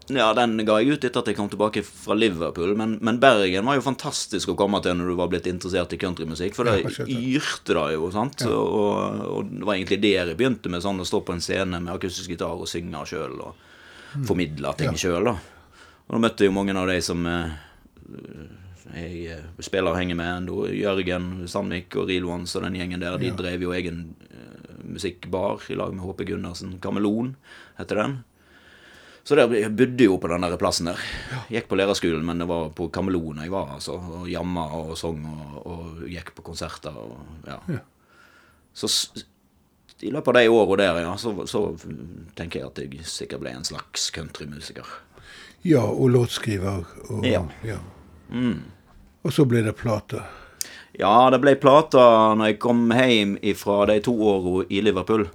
[0.09, 3.67] Ja, den ga jeg ut etter at jeg kom tilbake fra Liverpool, men, men Bergen
[3.69, 6.79] var jo fantastisk å komme til når du var blitt interessert i countrymusikk, for det
[7.05, 8.41] yrte det jo, sant.
[8.49, 11.77] Og, og det var egentlig der jeg begynte med sånn å stå på en scene
[11.79, 13.65] med akustisk gitar og synge sjøl og
[14.25, 14.97] formidle ting Mm.
[14.97, 15.03] Ja.
[15.05, 15.35] sjøl, da.
[16.09, 17.51] Og da møtte jeg jo mange av de som eh,
[18.95, 20.63] jeg eh, spiller og henger med ennå.
[20.73, 23.17] Jørgen Sandvik og Ones og den gjengen der.
[23.21, 23.35] De Ja.
[23.37, 26.79] drev jo egen eh, musikkbar i lag med HP Gundersen.
[26.81, 27.35] Kameleon
[27.77, 28.17] heter den.
[29.29, 31.01] Så der jeg bodde jo på den der plassen der.
[31.53, 33.99] Gikk på lærerskolen, men det var på Kamelon jeg var, altså.
[33.99, 37.59] Og jamma og sang og, og gikk på konserter og ja.
[37.69, 37.83] Ja.
[38.73, 38.89] Så
[40.01, 41.61] i løpet av de åra der, ja, så, så
[42.39, 44.87] tenker jeg at jeg sikkert ble en slags countrymusiker.
[45.67, 46.85] Ja, og låtskriver.
[47.11, 47.43] Og, Ja.
[47.67, 47.77] ja.
[48.33, 48.63] Mm.
[49.25, 50.23] og så ble det plate.
[50.97, 55.27] Ja, det ble plata når jeg kom hjem fra de to åra i Liverpool.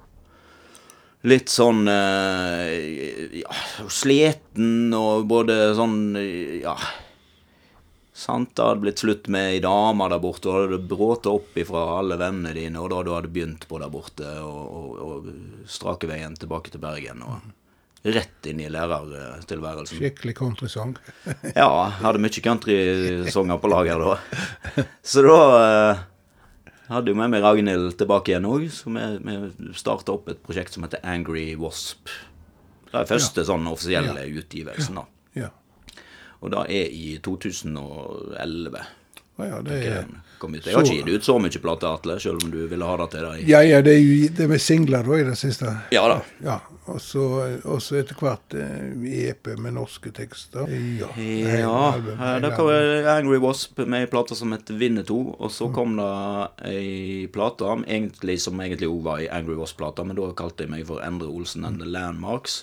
[1.25, 3.55] Litt sånn eh, ja,
[3.89, 5.99] sliten og både sånn
[6.61, 6.77] Ja.
[8.15, 11.57] Sant, det hadde blitt slutt med ei dame der borte, og det hadde bråta opp
[11.59, 15.67] ifra alle vennene dine, og da du hadde begynt på der borte, og, og, og
[15.67, 17.43] strake veien tilbake til Bergen, og
[18.05, 19.99] rett inn i lærertilværelsen.
[19.99, 20.95] Skikkelig countrysang.
[21.59, 24.15] Ja, hadde mye countrysanger på lager da.
[25.03, 26.05] Så da eh,
[26.89, 30.77] hadde jo med meg Ragnhild tilbake igjen òg, så vi, vi starta opp et prosjekt
[30.77, 32.13] som heter Angry Wasp.
[32.91, 35.07] Det er første sånn offisielle utgivelsen, da.
[35.35, 35.51] Ja.
[36.45, 38.85] Og det er i 2011.
[39.35, 40.67] Å ja, det er, kom ut.
[40.67, 43.11] Jeg har ikke gitt ut så mye plater, Atle, selv om du ville ha det
[43.15, 43.49] til deg.
[43.49, 45.73] ja, ja, det er jo det med singler da i det siste.
[45.95, 46.21] Ja da.
[46.45, 46.59] Ja,
[46.91, 50.69] og så etter hvert eh, EP med norske tekster.
[51.01, 52.69] Ja, Ja, album, eh, det kom.
[53.15, 56.11] Angry Wasp med ei plate som het Vinneto, og så kom det
[56.69, 60.87] ei plate egentlig, som egentlig òg var ei Angry Wasp-plate, men da kalte jeg meg
[60.89, 62.63] for Endre Olsen and The Landmarks.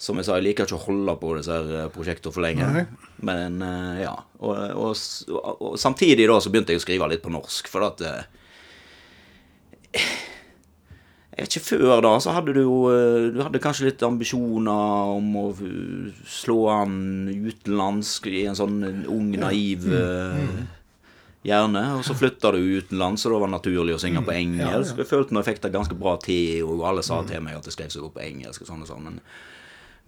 [0.00, 2.64] Som jeg sa, jeg liker ikke å holde på disse eh, prosjektene for lenge.
[2.72, 2.84] Nei.
[3.28, 4.14] Men eh, ja.
[4.40, 4.94] Og, og,
[5.28, 8.22] og, og samtidig da så begynte jeg å skrive litt på norsk, for at eh,
[11.30, 12.76] jeg vet ikke, Før da så hadde du jo
[13.34, 15.46] Du hadde kanskje litt ambisjoner om å
[16.28, 16.98] slå an
[17.30, 20.60] utenlandsk i en sånn ung, naiv eh,
[21.46, 21.84] hjerne.
[21.98, 24.98] Og så flytta du utenlands, og da var det naturlig å synge på engelsk.
[25.00, 27.68] Jeg følte nå jeg fikk det ganske bra til, og alle sa til meg at
[27.68, 28.64] jeg skrev så godt på engelsk.
[28.64, 29.22] og sånn og sånn, men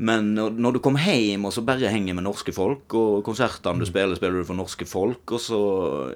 [0.01, 3.83] men når, når du kommer hjem og så bare henger med norske folk, og konsertene
[3.83, 5.61] du spiller, spiller du for norske folk, og så,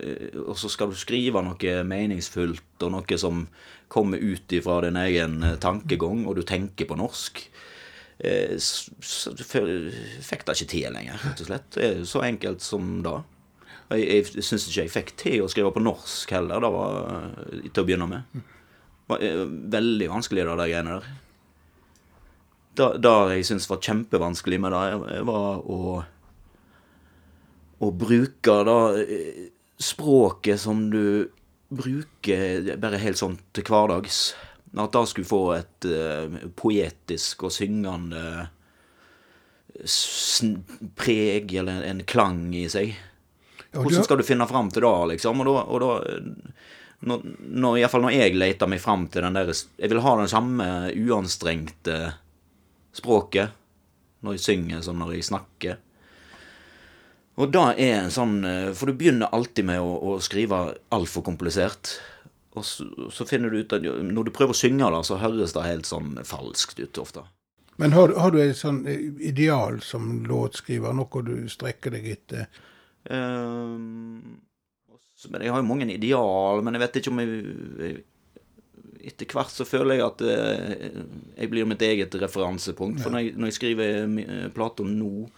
[0.00, 3.44] eh, og så skal du skrive noe meningsfullt og noe som
[3.92, 7.42] kommer ut ifra din egen eh, tankegang, og du tenker på norsk,
[8.24, 11.70] eh, så, fikk det ikke til lenger, rett og slett.
[11.76, 13.18] Det er så enkelt som det.
[13.92, 17.30] Jeg, jeg syns ikke jeg fikk til å skrive på norsk heller, det var
[17.68, 18.42] til å begynne med.
[19.06, 21.14] Det var veldig vanskelig, det der greiene der
[22.78, 26.04] det, det jeg syns var kjempevanskelig med det, var å
[27.78, 29.40] å bruke det eh,
[29.78, 31.28] språket som du
[31.68, 34.34] bruker bare helt sånn til hverdags.
[34.76, 38.48] At det skulle få et eh, poetisk og syngende
[40.96, 42.94] preg eller en klang i seg.
[43.76, 45.42] Hvordan skal du finne fram til det, liksom?
[45.42, 45.90] Og da, og da
[47.06, 50.00] når, når, i hvert fall når jeg leter meg fram til den der Jeg vil
[50.00, 51.98] ha den samme uanstrengte
[52.96, 53.54] språket
[54.24, 55.80] når jeg synger som når jeg snakker.
[57.36, 60.60] Og da er en sånn eh, For du begynner alltid med å, å skrive
[60.94, 61.98] altfor komplisert.
[62.56, 65.52] Og så, så finner du ut at når du prøver å synge det, så høres
[65.52, 67.26] det helt sånn falskt ut ofte.
[67.76, 72.48] Men har, har du et sånn eh, ideal som låtskriver, noe du strekker deg etter?
[73.04, 74.40] Um,
[75.28, 77.98] men jeg har jo mange ideal, men jeg vet ikke om jeg
[79.06, 80.86] Etter hvert så føler jeg at eh,
[81.38, 83.00] jeg blir mitt eget referansepunkt.
[83.04, 85.28] For når jeg, når jeg skriver eh, plater nå,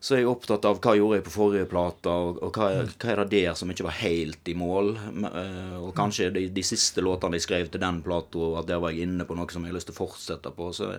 [0.00, 2.68] så er jeg opptatt av hva jeg gjorde jeg på forrige plate, og, og hva,
[2.88, 4.94] hva er det der som ikke var helt i mål.
[5.28, 8.92] Eh, Og kanskje de, de siste låtene jeg skrev til den plata, at der var
[8.96, 10.70] jeg inne på noe som jeg har lyst til å fortsette på.
[10.76, 10.92] Så,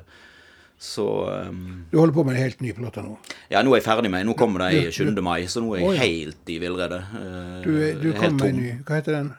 [0.81, 1.05] Så
[1.49, 3.17] um, Du holder på med en helt ny plate nå?
[3.53, 5.11] Ja, nå er jeg ferdig med Nå kommer det i 7.
[5.21, 6.97] mai, så nå er jeg helt i villrede.
[7.13, 8.71] Uh, Du, er- du kom med en ny.
[8.85, 9.29] Hva heter den?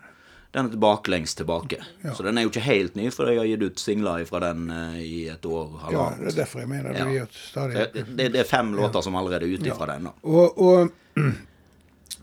[0.53, 1.79] Den er baklengs tilbake.
[2.05, 2.13] Ja.
[2.15, 4.67] Så den er jo ikke helt ny, for jeg har gitt ut singler fra den
[4.71, 7.25] uh, i et år, Ja, det er derfor jeg mener Ja.
[7.33, 9.75] stadig det, det, det er fem låter som allerede er ute Ja.
[9.79, 10.05] fra den.
[10.11, 10.13] da.
[10.23, 10.91] Og, og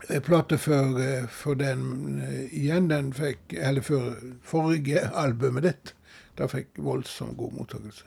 [0.08, 4.14] eh, plate for, eh, for den igjen, den fikk Eller for
[4.46, 5.94] forrige albumet ditt.
[6.38, 8.06] Da fikk voldsomt god mottakelse.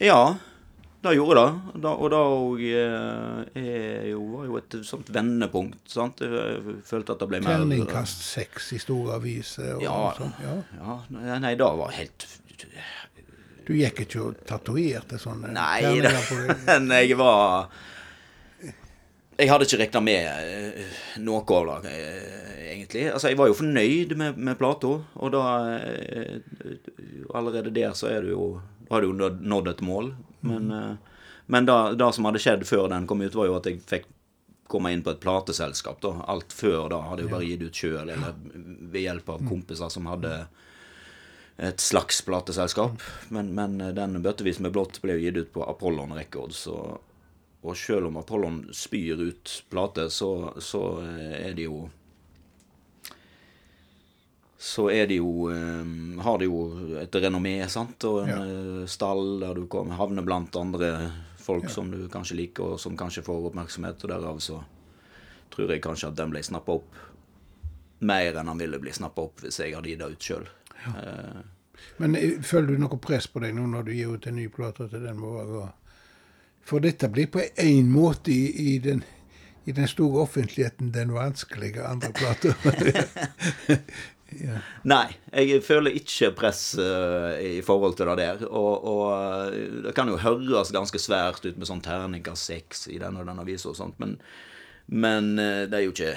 [0.00, 0.36] Ja,
[1.02, 1.80] det gjorde det.
[1.82, 5.80] Da, og da og, eh, var jo et sånt vendepunkt.
[5.88, 6.20] sant?
[6.20, 9.76] Jeg følte at det ble mer Terningkast seks i store aviser.
[9.78, 10.12] Og Ja.
[10.18, 10.34] sånn.
[10.44, 10.56] ja.
[10.80, 12.26] Ja, nei, det da var helt
[13.66, 16.56] Du gikk ikke og tatoverte sånne Nei, deg?
[16.66, 17.68] men jeg var
[19.38, 23.06] Jeg hadde ikke regna med eh, noe av det, eh, egentlig.
[23.12, 25.44] Altså, jeg var jo fornøyd med, med plata, og da
[27.34, 28.60] Allerede der så er du jo
[28.90, 30.14] Har jo nådd- et mål.
[30.40, 30.96] Men, mm.
[31.46, 34.08] men det som hadde skjedd før den kom ut, var jo at jeg fikk
[34.70, 36.00] komme inn på et plateselskap.
[36.00, 36.14] da.
[36.30, 38.34] Alt før da hadde jeg jo bare gitt ut sjøl, eller
[38.92, 40.34] ved hjelp av kompiser som hadde
[41.60, 43.02] et slags plateselskap.
[43.28, 46.62] Men, men den bøttevis med blått ble jo gitt ut på Apollon Records.
[46.72, 47.00] Og,
[47.60, 50.30] og selv om Apollon spyr ut plate, så,
[50.62, 51.88] så eh, er det jo
[54.60, 56.58] Så det jo eh, Har det jo
[57.00, 58.40] et renommé, sant, og en Ja.
[58.44, 62.96] eh, stall der du kommer, havner blant andre folk som du kanskje liker, og som
[62.96, 64.58] kanskje får oppmerksomhet, og derav så
[65.50, 66.98] tror jeg kanskje at den ble snappa opp
[68.00, 70.46] mer enn han ville bli snappa opp hvis jeg hadde gitt det ut sjøl.
[70.86, 71.40] Eh,
[71.98, 74.48] Men eh, føler du noe press på deg nå når du gir ut en ny
[74.52, 75.70] plate til den må være
[76.64, 79.02] For dette blir på en måte i, i, den,
[79.64, 82.54] i den store offentligheten den vanskelige andre plata.
[84.38, 84.58] ja.
[84.86, 88.44] Nei, jeg føler ikke press uh, i forhold til det der.
[88.46, 89.06] Og, og
[89.50, 93.26] eh, det kan jo høres ganske svært ut med sånn terningkast seks i den og
[93.26, 94.16] den avisa og sånt, men,
[94.86, 96.14] men eh, det er jo ikke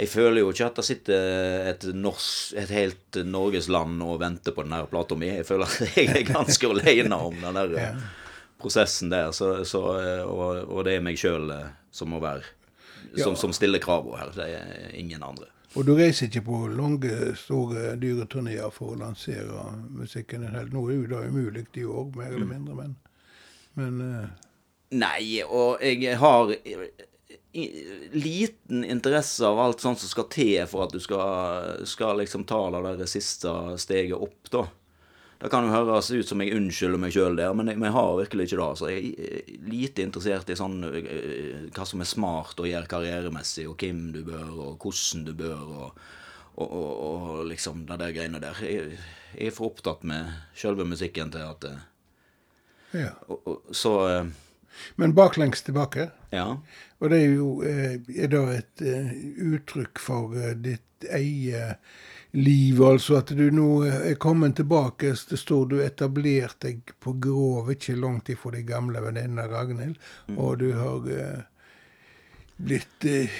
[0.00, 2.26] Jeg føler jo ikke at det sitter et, nors,
[2.58, 5.30] et helt Norges land og venter på den der plata mi.
[5.30, 8.02] Jeg føler at jeg er ganske alene om den der yeah.
[8.58, 9.84] prosessen der, så, så,
[10.26, 11.52] og, og det er meg sjøl
[11.94, 12.42] som må være
[13.14, 13.36] som, Ja.
[13.38, 14.34] som stiller krava her.
[14.34, 15.46] Det er ingen andre.
[15.74, 20.70] Og du reiser ikke på lange, store, dyre turneer for å lansere musikken din helt.
[20.74, 22.94] Nå er jo det umulig i år, mer eller mindre, men,
[23.80, 24.28] men uh...
[24.94, 26.52] Nei, og jeg har
[28.14, 32.60] liten interesse av alt sånt som skal til for at du skal, skal liksom ta
[32.74, 33.50] det der siste
[33.82, 34.66] steget opp, da.
[35.44, 37.96] Det kan jo høres ut som jeg unnskylder meg sjøl der, men jeg, men jeg
[37.98, 38.64] har virkelig ikke det.
[38.64, 38.86] Altså.
[38.88, 43.76] jeg er lite interessert i sånn eh, hva som er smart å gjøre karrieremessig, og
[43.76, 46.00] hvem du bør, og hvordan du bør, og,
[46.54, 48.62] og, og, og liksom det der greiene der.
[48.64, 48.96] Jeg,
[49.34, 51.84] jeg er for opptatt med sjølve musikken til at eh,
[53.04, 53.12] ja.
[53.74, 54.32] Så eh,
[54.96, 56.10] Men baklengs tilbake.
[56.30, 56.56] ja.
[57.02, 59.10] Og det er jo eh, er da et eh,
[59.52, 61.76] uttrykk for eh, ditt eget
[62.32, 65.10] liv, altså at du nå er kommet tilbake.
[65.28, 70.00] Det står du etablert deg på Grov, ikke langt ifra de gamle venninne Ragnhild,
[70.38, 71.04] og du har
[72.56, 73.30] blitt eh,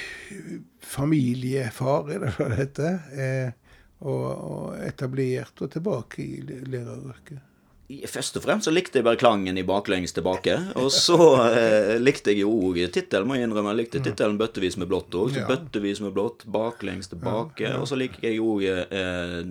[0.80, 7.53] familiefar, er det hva det heter, eh, og, og etablert og tilbake i læreryrket.
[7.84, 10.54] Først og fremst så likte jeg bare klangen i baklengs tilbake.
[10.80, 11.18] Og så
[11.50, 13.74] eh, likte jeg jo òg tittelen, må jeg innrømme.
[13.74, 15.36] Jeg likte tittelen 'Bøttevis med blått' òg.
[15.36, 15.44] Ja.
[15.50, 17.68] 'Bøttevis med blått', baklengs tilbake.
[17.76, 19.42] Og så liker jeg jo eh,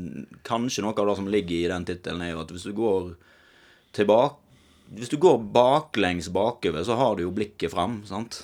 [0.44, 3.14] Kanskje noe av det som ligger i den tittelen, er jo at hvis du går
[3.94, 4.42] tilbake
[4.94, 8.42] Hvis du går baklengs bakover, så har du jo blikket fram, sant?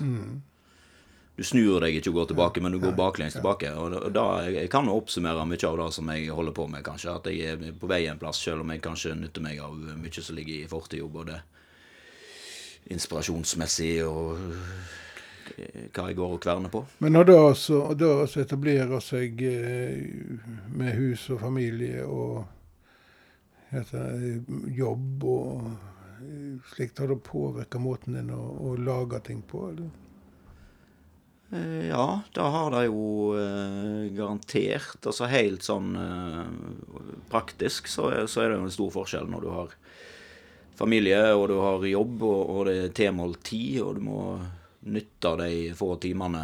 [1.39, 3.69] Du snur deg ikke og går tilbake, men du går baklengs tilbake.
[3.80, 7.13] Og da- jeg kan oppsummere mye av det som jeg holder på med, kanskje.
[7.15, 10.21] At jeg er på vei en plass, selv om jeg kanskje nytter meg av mye
[10.21, 11.38] som ligger i fortida, både
[12.91, 14.36] inspirasjonsmessig og
[15.56, 16.84] eh, hva jeg går og kverner på.
[16.99, 20.43] Men når da så, da så etablerer seg eh,
[20.75, 22.43] med hus og familie og
[23.71, 24.43] heter,
[24.75, 29.69] jobb og eh, slikt, har det påvirka måten din å, å lage ting på?
[29.71, 29.89] eller?
[31.52, 36.46] Eh, Ja, da har det jo eh, garantert Altså helt sånn eh,
[37.32, 39.74] praktisk så så er det jo en stor forskjell når du har
[40.80, 44.20] familie, og du har jobb, og, og det er tilmålt tid, og du må
[44.88, 46.44] nytte de få timene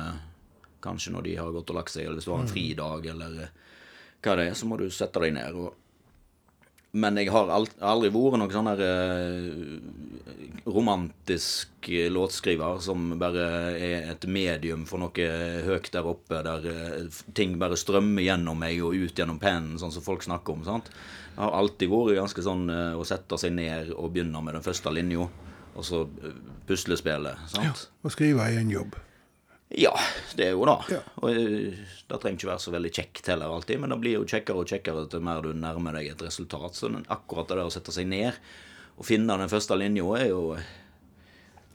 [0.83, 3.37] kanskje når de har gått og lagt seg, eller hvis du har en fridag, eller
[3.45, 3.53] eh,
[4.25, 5.55] hva det er, så må du sette deg ned.
[5.55, 5.84] og
[6.95, 14.07] men jeg har aldri vært noen sånn der eh, romantisk eh, låtskriver som bare er
[14.13, 15.27] et medium for noe
[15.67, 19.91] høyt der oppe, der eh, ting bare strømmer gjennom meg og ut gjennom pennen, sånn
[19.91, 20.63] som folk snakker om.
[20.67, 20.91] sant?
[21.33, 24.93] Jeg har alltid vært ganske sånn å sette seg ned og begynne med den første
[24.95, 25.27] linja,
[25.75, 26.05] og så
[26.69, 27.49] puslespillet.
[27.51, 27.89] sant?
[28.05, 28.95] og skrive er en jobb.
[29.69, 29.93] Ja,
[30.37, 30.77] det er jo det.
[30.93, 31.01] Ja.
[31.23, 34.27] Og eh, det trenger ikke være så veldig kjekt heller alltid, men det blir jo
[34.29, 36.77] kjekkere og kjekkere til mer du nærmer deg et resultat.
[36.77, 38.37] Så akkurat det der å sette seg ned
[38.95, 40.43] og finne den første linja er jo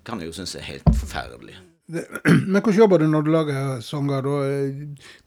[0.07, 1.59] kan jeg jo synes er helt forferdelig.
[1.90, 2.05] Det,
[2.53, 4.22] men hvordan jobber du når du lager sanger?
[4.24, 4.37] da?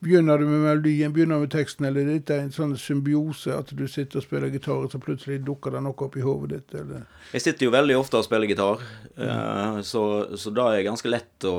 [0.04, 3.54] Begynner du med melodien, begynner du med teksten, eller er dette en sånn symbiose?
[3.54, 6.64] At du sitter og spiller gitar, og så plutselig dukker det noe opp i hodet
[6.64, 6.78] ditt?
[6.80, 7.04] eller?
[7.36, 8.86] Jeg sitter jo veldig ofte og spiller gitar,
[9.18, 10.06] eh, så,
[10.40, 11.58] så da er det ganske lett å,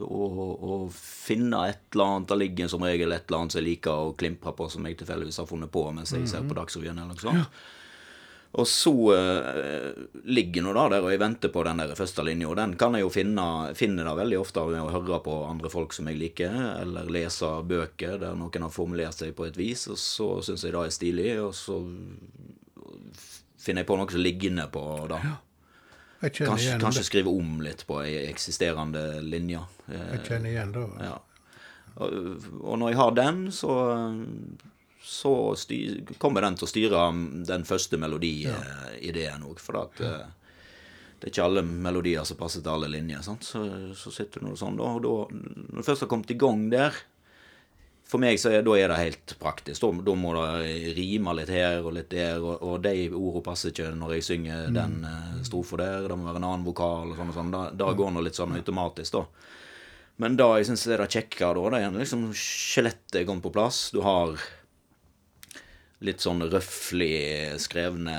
[0.00, 0.28] å,
[0.70, 2.28] å finne et eller annet.
[2.30, 4.98] Det ligger som regel et eller annet som jeg liker å klimpre på, som jeg
[5.00, 7.60] tilfeldigvis har funnet på mens jeg ser på Dagsrevyen eller noe sånt.
[8.58, 9.90] Og så eh,
[10.26, 12.48] ligger nå da der og jeg venter på den der første linja.
[12.50, 13.44] og Den kan jeg jo finne,
[13.78, 17.50] finne da veldig ofte med å høre på andre folk som jeg liker, eller lese
[17.62, 20.96] bøker der noen har formulert seg på et vis, og så syns jeg det er
[20.96, 21.78] stilig, og så
[23.60, 25.38] finner jeg på noe som ligger inne på kjenner
[26.20, 29.62] Kanskje, kanskje skrive om litt på ei eksisterende linje.
[29.88, 30.86] Eh, Jeg kjenner igjen det.
[31.06, 31.16] ja.
[32.00, 32.12] Og,
[32.60, 33.72] og når jeg har den, så,
[35.04, 37.00] så styr, kommer den til å styre
[37.48, 39.58] den første melodiideen òg.
[39.60, 40.12] For at, ja.
[41.18, 43.24] det er ikke alle melodier som passer til alle linjer.
[43.26, 43.44] Sant?
[43.44, 43.64] Så,
[43.98, 44.92] så sitter du nå sånn, da.
[44.96, 45.14] Og da,
[45.72, 46.96] når du først har kommet i gang der
[48.10, 49.84] For meg så er, da er det helt praktisk.
[49.84, 53.70] Da, da må det rime litt her og litt der, og, og de ordene passer
[53.70, 56.08] ikke når jeg synger den uh, strofa der.
[56.10, 57.52] Det må være en annen vokal og sånn og sånn.
[57.54, 59.52] Da, da går det litt sånn automatisk, da.
[60.20, 63.86] Men da jeg syns er det kjekkere, da, det er liksom skjelettet kommet på plass.
[63.94, 64.34] Du har
[66.04, 67.14] litt sånn røfflig
[67.62, 68.16] skrevne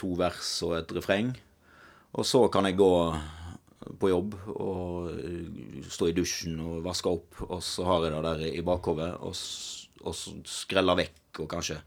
[0.00, 1.30] to vers og et refreng.
[2.18, 2.92] Og så kan jeg gå
[3.98, 8.22] på jobb og eh, stå i dusjen og vaske opp, og så har jeg det
[8.28, 9.34] der i bakhodet, og,
[10.04, 11.80] og så skrelle vekk og kanskje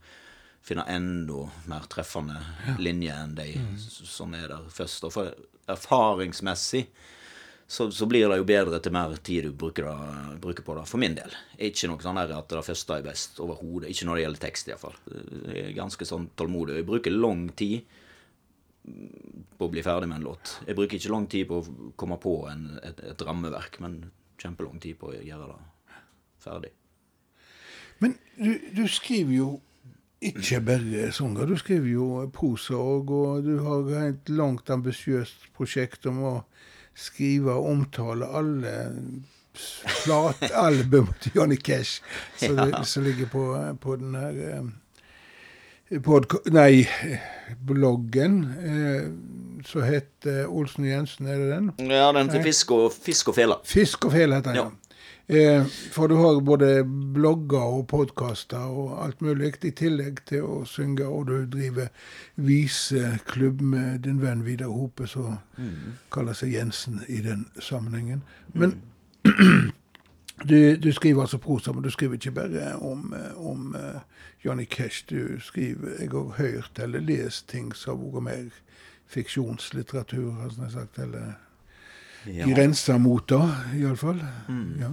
[0.64, 2.38] finne enda mer treffende
[2.80, 3.74] linje enn de mm.
[3.78, 5.04] som er der først.
[5.04, 5.34] Og for
[5.68, 6.86] erfaringsmessig
[7.66, 10.84] så, så blir det jo bedre til mer tid du bruker, det, bruker på det,
[10.88, 11.32] for min del.
[11.68, 13.90] Ikke noe sånn at det første er best overhodet.
[13.90, 14.96] Ikke når det gjelder tekst, iallfall.
[15.48, 16.78] Jeg er ganske sånn tålmodig.
[16.80, 18.00] Jeg bruker lang tid
[18.84, 20.58] på å bli ferdig med en låt.
[20.66, 24.00] Jeg bruker ikke lang tid på å komme på en, et, et rammeverk, men
[24.40, 26.00] kjempelang tid på å gjøre det
[26.44, 26.72] ferdig.
[28.02, 29.48] Men du, du skriver jo
[30.24, 31.46] ikke bare sanger.
[31.48, 36.34] Du skriver jo prosa òg, og du har et langt, ambisiøst prosjekt om å
[36.94, 38.74] skrive og omtale alle
[40.04, 42.00] platalbum til Johnny Cash
[42.36, 42.82] som, Ja.
[43.02, 43.44] ligger på,
[43.80, 44.64] på den her eh,
[46.54, 46.86] Nei,
[47.62, 49.02] bloggen eh,
[49.66, 51.68] som heter Olsen og Jensen, er det den?
[51.90, 53.60] Ja, den til fisk og, fisk og fela.
[53.64, 54.64] Fisk og Fela heter den.
[54.64, 54.70] Ja.
[55.26, 60.58] Eh, for du har både blogger og podkaster og alt mulig, i tillegg til å
[60.68, 61.88] synge, og du driver
[62.36, 65.38] viseklubb med din venn Vidar Hope, som
[66.12, 68.20] kaller seg Jensen i den sammenhengen.
[68.52, 68.76] Men
[70.42, 74.00] du, du skriver altså prosa, men du skriver ikke bare om, eh, om eh,
[74.44, 75.04] Johnny Cash.
[75.10, 78.50] Du skriver Jeg har hørt eller lest ting som har vært mer
[79.06, 81.32] fiksjonslitteratur, har jeg sagt, eller
[82.26, 82.46] Ja.
[82.54, 83.40] grensa mot det,
[83.74, 84.22] iallfall.
[84.48, 84.80] Mm.
[84.80, 84.90] Ja.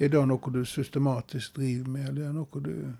[0.00, 2.92] Er det noe du systematisk driver med, eller er det noe du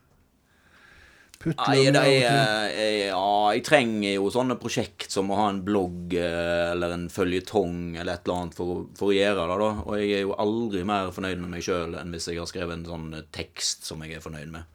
[1.44, 2.80] Nei, det er, til?
[2.80, 3.22] eh, ja,
[3.54, 8.14] jeg trenger jo sånne prosjekt som å ha en blogg eh, eller en føljetong eller
[8.16, 9.70] et eller annet for, for å gjøre det, da.
[9.85, 12.78] Og jeg er jo aldri mer fornøyd med meg sjøl enn hvis jeg har skrevet
[12.78, 14.70] en sånn eh, tekst som jeg er fornøyd med.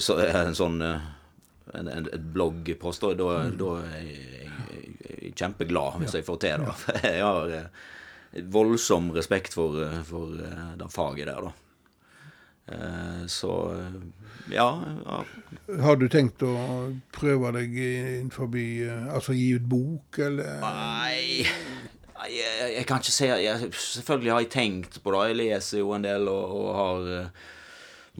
[0.00, 1.08] Så er en sånn eh,
[1.78, 6.40] en, en, et bloggpost, da, da, da er jeg, jeg, jeg kjempeglad hvis jeg får
[6.44, 6.78] til det.
[6.82, 7.82] For jeg har eh,
[8.52, 11.52] voldsom respekt for, eh, for eh, det faget der, da.
[12.72, 13.96] Eh, Så eh,
[14.50, 14.68] ja,
[15.06, 15.22] ja.
[15.82, 16.56] Har du tenkt å
[17.14, 18.50] prøve deg innenfor
[19.14, 20.58] Altså gi ut bok, eller?
[20.64, 21.46] Nei
[22.30, 25.24] jeg, jeg kan ikke si jeg, Selvfølgelig har jeg tenkt på det.
[25.30, 27.50] Jeg leser jo en del og, og har eh,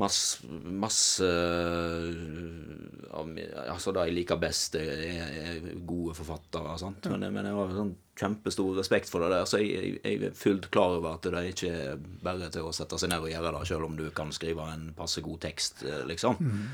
[0.00, 5.02] masse, masse eh, mi- Altså, det jeg liker best, er,
[5.42, 6.78] er gode forfattere.
[6.80, 7.08] Sant?
[7.12, 10.70] Men, men jeg har sånn kjempestor respekt for det der, så jeg, jeg, er fullt
[10.72, 13.66] klar over at det ikke er bare til å sette seg ned og gjøre det,
[13.70, 16.36] selv om du kan skrive en passe god tekst, liksom.
[16.40, 16.66] liksom.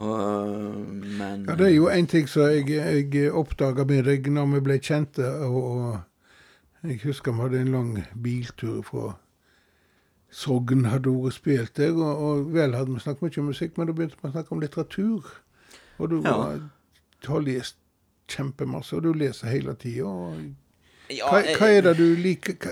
[0.00, 0.76] Og,
[1.20, 4.60] men Ja, det er jo en ting som jeg, jeg oppdaga med deg når vi
[4.70, 5.58] ble kjente, og,
[6.80, 9.10] og jeg husker vi hadde en lang biltur fra
[10.30, 13.88] Sogn, hadde vært spilt der, og, og vel hadde vi snakket mye om musikk, men
[13.90, 15.30] da begynte vi å snakke om litteratur.
[15.98, 16.32] Og du Ja.
[16.38, 16.60] har,
[17.26, 17.76] har lest
[18.30, 20.12] kjempemasse, og du leser hele tida.
[21.10, 22.70] Ja, Hva, hva er det du liker Hva,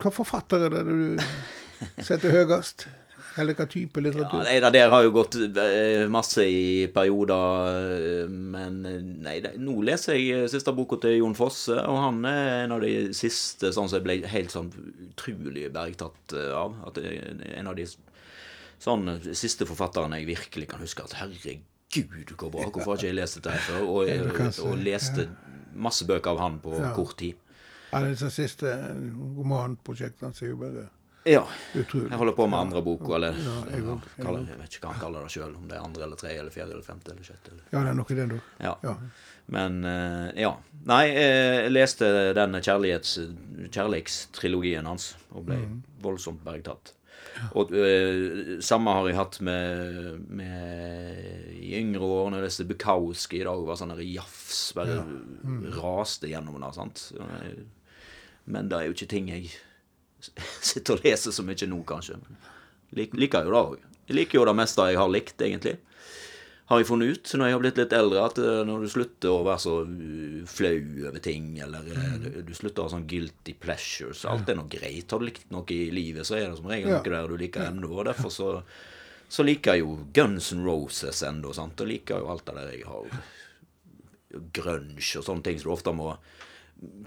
[0.00, 2.86] hva forfatter er det du setter høyest?
[3.38, 4.44] Eller hva type Ja, litteratur?
[4.46, 7.68] nei, det der har jo gått eh, masse i perioder,
[8.24, 12.24] eh, men eh, nei, det, nå leser jeg siste boka til Jon Fosse, og han
[12.24, 14.70] er en av de siste sånn som jeg ble helt sånn
[15.10, 16.78] utrolig bergtatt av.
[16.88, 17.84] At er en av de
[18.78, 21.62] sånn siste forfatterne jeg virkelig kan huske at herregud,
[22.36, 23.84] hvor bra, hvorfor har ikke jeg lest dette her før?
[23.88, 25.28] Og, Ja, og, og leste
[25.76, 26.94] masse bøker av han på Ja.
[26.96, 27.36] kort tid.
[27.92, 28.72] Ja, disse siste
[29.36, 30.88] romanprosjektene er jo bare
[31.26, 31.42] Ja.
[31.74, 32.10] utrolig.
[32.10, 34.92] Jeg holder på med andre boka, eller Ja, jeg jeg kaller, jeg vet ikke hva
[34.92, 37.26] han kaller det sjøl, om det er andre eller tredje eller fjerde eller femte eller
[37.26, 37.52] sjette.
[37.52, 37.64] Eller.
[37.72, 38.40] Ja, det er noe i den, da.
[38.62, 38.74] Ja.
[38.86, 38.96] Ja.
[39.56, 40.52] Men eh, ja.
[40.86, 43.16] Nei, eh, jeg leste den kjærlighets,
[43.74, 45.58] kjærlighetstrilogien hans og ble
[46.02, 46.92] voldsomt bergtatt.
[47.52, 53.42] Og uh, samme har jeg hatt med, med i yngre år, når jeg leste Bukowski
[53.42, 55.02] i dag, var sånn jafs, bare
[55.76, 56.70] raste gjennom det.
[56.78, 57.02] sant?
[58.48, 59.50] Men det er jo ikke ting jeg
[60.70, 62.20] sitter og leser så mye nå, kanskje.
[62.96, 63.84] Lik, liker jo det òg.
[64.06, 65.78] Jeg liker jo det meste jeg har likt, egentlig
[66.66, 69.30] har jeg funnet ut når jeg har blitt litt eldre, at eh, når du slutter
[69.30, 72.24] å være så uh, flau over ting, eller mm.
[72.48, 75.06] du, slutter å ha sånn guilty pleasures Alt er noe greit.
[75.12, 77.68] Har du likt noe i livet, så er det som regel noe der du liker
[77.68, 77.92] ennå.
[77.94, 78.48] Og derfor så,
[79.30, 81.84] så liker jeg jo Guns N' Roses ennå, sant.
[81.84, 83.22] Og liker jo alt det der jeg har
[84.58, 86.16] grunge og sånne ting som du ofte må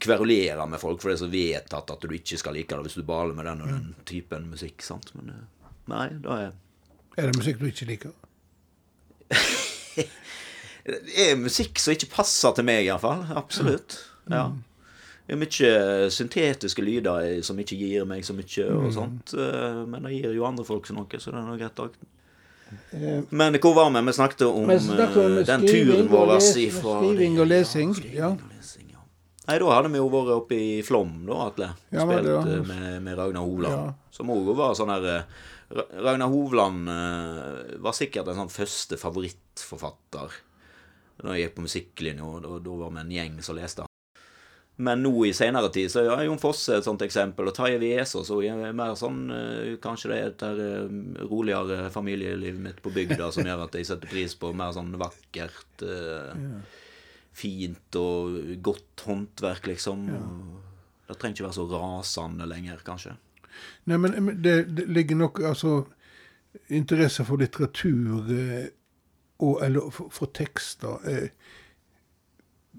[0.01, 2.97] kverulere med folk, for det er så vedtatt at du ikke skal like det hvis
[2.97, 4.81] du baler med den og den typen musikk.
[4.85, 5.11] sant?
[5.15, 6.51] Men eh, nei, da er
[7.17, 8.11] Er det musikk du ikke liker?
[9.99, 10.07] Det
[11.29, 13.25] er musikk som ikke passer til meg, iallfall.
[13.37, 13.97] Absolutt.
[14.31, 14.47] Ja.
[15.29, 19.35] Det er mye syntetiske lyder som ikke gir meg så mye, og sånt.
[19.37, 21.99] eh, Men det gir jo andre folk så noe, så det er nå greit òg.
[22.93, 24.01] Eh, Men hvor var vi?
[24.07, 28.55] Vi snakket om snakket om den turen vår ifra skriving og lesing, Ja, skriving og
[28.57, 28.88] lesing.
[29.49, 31.71] Nei, da hadde vi jo vært oppe i Flåm, da, Atle.
[31.89, 33.73] Ja, Spilt det eh, med, med Ragnar Hovland.
[33.73, 34.09] Ja.
[34.13, 35.45] Som òg var sånn her eh,
[36.05, 40.35] Ragnar Hovland eh, var sikkert en sånn første favorittforfatter
[41.19, 43.87] da jeg gikk på musikklinja, og da, da var vi en gjeng som leste.
[44.79, 48.29] Men nå i senere tid så er Jon Fosse et sånt eksempel, og Tarjei Vesaas
[48.31, 48.45] òg.
[48.47, 49.25] er mer sånn
[49.83, 50.85] Kanskje det er et der,
[51.27, 55.83] roligere familieliv mitt på bygda som gjør at jeg setter pris på mer sånn vakkert,
[55.83, 56.31] eh,
[57.35, 60.07] fint og godt håndverk, liksom.
[60.09, 60.23] Ja.
[61.09, 63.15] Det trenger ikke være så rasende lenger, kanskje.
[63.89, 65.83] Nei, men det, det ligger nok altså
[66.73, 68.67] Interesse for litteratur eh,
[69.39, 71.27] og, eller for, for tekster eh,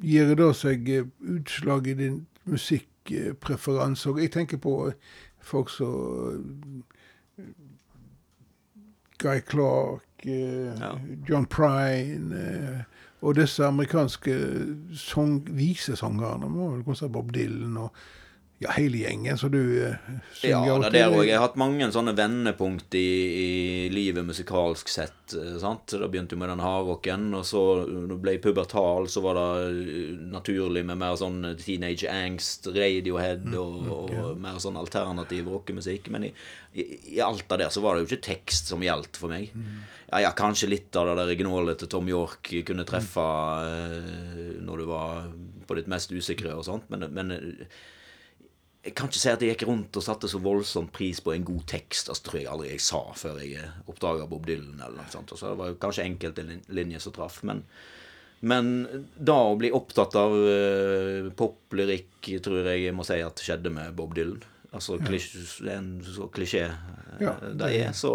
[0.00, 2.16] Gir da seg eh, utslag i din
[2.48, 4.10] musikkpreferanse?
[4.10, 4.96] Og jeg tenker på eh,
[5.44, 6.82] folk som
[9.20, 10.94] Guy Clark, eh, Ja.
[11.28, 12.86] John Prine
[13.20, 14.36] og disse amerikanske
[14.96, 16.48] song, visesangerne.
[16.48, 17.94] Må vel kunne Bob Dylan og
[18.60, 19.94] ja, hele gjengen, som du eh,
[20.36, 21.22] synger Ja, det er der òg.
[21.24, 23.06] Jeg har hatt mange sånne vendepunkt i,
[23.40, 23.52] i
[23.92, 25.32] livet musikalsk sett.
[25.32, 25.94] eh, sant?
[25.96, 29.70] Da begynte jeg med den hardrocken, og så når jeg ble pubertal, så var det
[29.80, 36.12] eh, naturlig med mer sånn teenage angst, Radiohead og, og mer sånn alternativ rockemusikk.
[36.12, 36.34] Men i,
[36.76, 39.56] i, i alt av det så var det jo ikke tekst som gjaldt for meg.
[40.10, 43.22] Ja, ja, kanskje litt av det der gnålet til Tom York kunne treffe
[43.62, 45.28] eh, når du var
[45.68, 47.76] på ditt mest usikre og sånt, men, men eh,
[48.82, 51.44] jeg kan ikke si at jeg gikk rundt og satte så voldsomt pris på en
[51.44, 52.08] god tekst.
[52.08, 54.78] Altså, tror jeg aldri jeg sa før jeg oppdaga Bob Dylan.
[54.80, 55.30] eller noe sånt.
[55.34, 57.42] Og så det var jo kanskje enkelte lin- linjer som traff.
[57.44, 57.60] Men,
[58.40, 58.70] men
[59.20, 63.92] da å bli opptatt av uh, poplyrikk tror jeg jeg må si at skjedde med
[64.00, 64.40] Bob Dylan.
[64.72, 65.36] Altså, klisj,
[65.68, 67.92] en så klisjé uh, Ja, det er.
[67.92, 68.14] Så,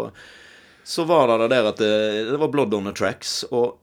[0.86, 1.90] så var det der at det,
[2.30, 3.42] det var blood on the tracks.
[3.50, 3.82] og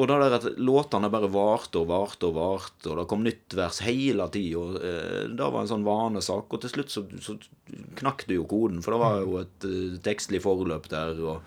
[0.00, 3.56] og det der at låtene bare varte og varte og varte, og det kom nytt
[3.58, 6.48] vers hele tida, eh, det var en sånn vanesak.
[6.48, 7.34] Og til slutt så, så
[7.98, 11.42] knakk det jo koden, for det var jo et eh, tekstlig forløp der, og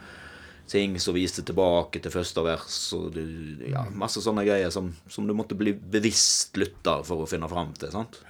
[0.70, 3.24] ting som viste tilbake til første vers, og du,
[3.72, 7.74] ja, masse sånne greier som, som du måtte bli bevisst lytter for å finne fram
[7.80, 7.90] til.
[7.96, 8.22] sant?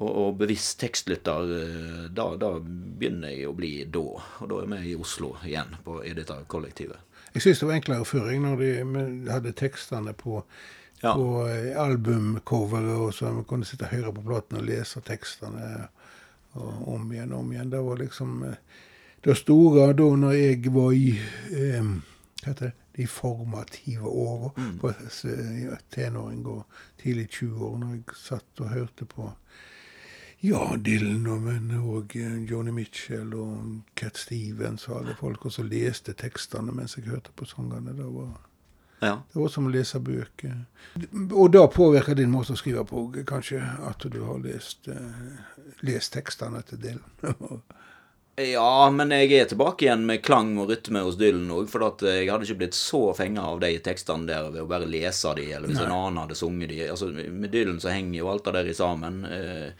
[0.00, 4.04] Og, og bevisst tekstlytter, eh, da, da begynner jeg å bli da.
[4.40, 6.96] Og da er vi i Oslo igjen, på, i dette kollektivet.
[7.34, 8.70] Jeg syns det var enklere før, jeg, når de
[9.32, 10.42] hadde tekstene på,
[11.02, 11.12] Ja.
[11.18, 15.88] på eh, albumcoveret, og så man kunne sitte høyre på platen og lese tekstene
[16.54, 17.70] og om igjen og om igjen.
[17.72, 18.58] Det var liksom eh,
[19.24, 24.90] det store da når jeg var i eh, hva heter det, de formative åra, på
[24.92, 26.64] eh, tenåring og
[27.02, 29.30] tidlig 20-år, når jeg satt og hørte på
[30.42, 32.16] ja, Dylan, og- òg
[32.50, 37.30] Joni Mitchell og Cat Stevens og alle folk, og så leste tekstene mens jeg hørte
[37.36, 37.94] på sangene.
[37.96, 38.32] Det var
[39.02, 39.16] Ja.
[39.32, 40.64] Det var som å lese bøker.
[41.34, 45.40] Og da påvirker din måte å skrive på kanskje at du har lest, eh,
[45.82, 47.02] lest tekstene til Dylan.
[48.36, 51.66] Ja, men jeg er tilbake igjen med klang og rytme hos Dylan òg.
[51.68, 55.34] For jeg hadde ikke blitt så fenga av de tekstene der ved å bare lese
[55.36, 56.78] de, eller hvis en annen hadde sunget de.
[56.88, 59.24] Altså, Med Dylan så henger jo alt det der i sammen.
[59.28, 59.72] Eh,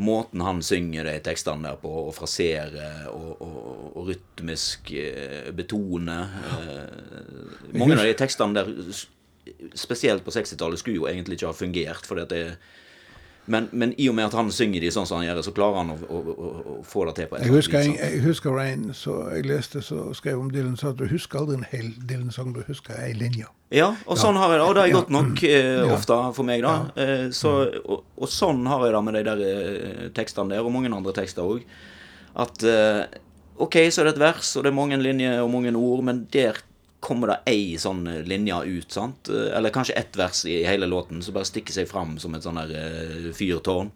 [0.00, 3.56] måten han synger de tekstene der på, og fraserer og, og,
[3.94, 4.92] og rytmisk
[5.56, 6.18] betone
[6.58, 8.70] eh, Mange av de tekstene der,
[9.78, 12.06] spesielt på 60-tallet, skulle jo egentlig ikke ha fungert.
[12.06, 12.44] fordi at det
[13.50, 15.80] men, men i og med at han synger de sånn som han gjør, så klarer
[15.80, 18.60] han å, å, å, å få det til på et Jeg husker, en, jeg husker
[18.62, 21.88] en så jeg leste så skrev om Dylan, sa at du husker aldri en hel
[21.98, 23.48] Dylan-sang, du husker ei linje.
[23.74, 24.66] Ja, og sånn har jeg det.
[24.66, 26.76] Og det er godt nok eh, ofte for meg, da.
[26.98, 30.74] Eh, så, og, og sånn har jeg det med de der eh, tekstene der, og
[30.74, 31.66] mange andre tekster òg.
[32.40, 33.04] At eh,
[33.60, 36.24] OK, så er det et vers, og det er mange linjer og mange ord, men
[36.32, 36.58] der
[37.10, 39.28] kommer det ei sånn linje ut, sant?
[39.28, 42.60] Eller kanskje ett vers i hele låten som bare stikker seg fram som et sånn
[42.62, 43.90] der eh, fyrtårn.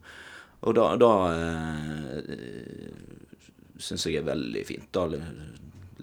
[0.64, 2.32] Og da, da eh,
[3.78, 4.88] syns jeg er veldig fint.
[4.94, 5.06] Da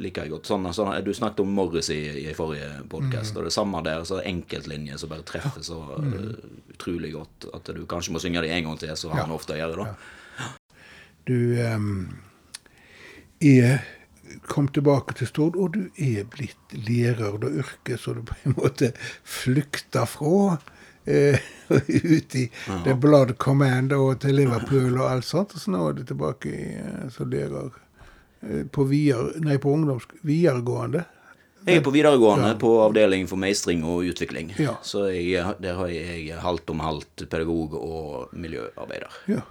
[0.01, 0.49] liker jeg godt.
[0.49, 4.05] Sånn, sånn, du snakket om Morris i, i forrige podkast, og det samme der.
[4.07, 6.33] så Enkeltlinjer som bare treffer så uh,
[6.73, 9.75] utrolig godt at du kanskje må synge det en gang til, så han ofte gjør
[9.75, 9.87] det.
[9.89, 10.49] da.
[11.29, 11.89] Du um,
[13.41, 13.83] er
[14.47, 18.55] kom tilbake til Stord, og du er blitt lærer da yrket, så du på en
[18.57, 18.91] måte
[19.23, 20.59] flykta fra.
[21.01, 21.37] Uh,
[21.87, 22.43] ut i
[22.85, 25.55] The Blood Command og til Liverpool og alt sånt.
[25.57, 29.73] Og så nå er du tilbake i, eh, som lærer uh, på, videre, nei, på
[30.21, 31.07] videregående.
[31.65, 34.53] Jeg er på videregående på avdeling for meistring og utvikling.
[34.61, 34.75] Ja.
[34.85, 39.17] Så jeg, der har jeg halvt om halvt pedagog og miljøarbeider.
[39.29, 39.43] Ja.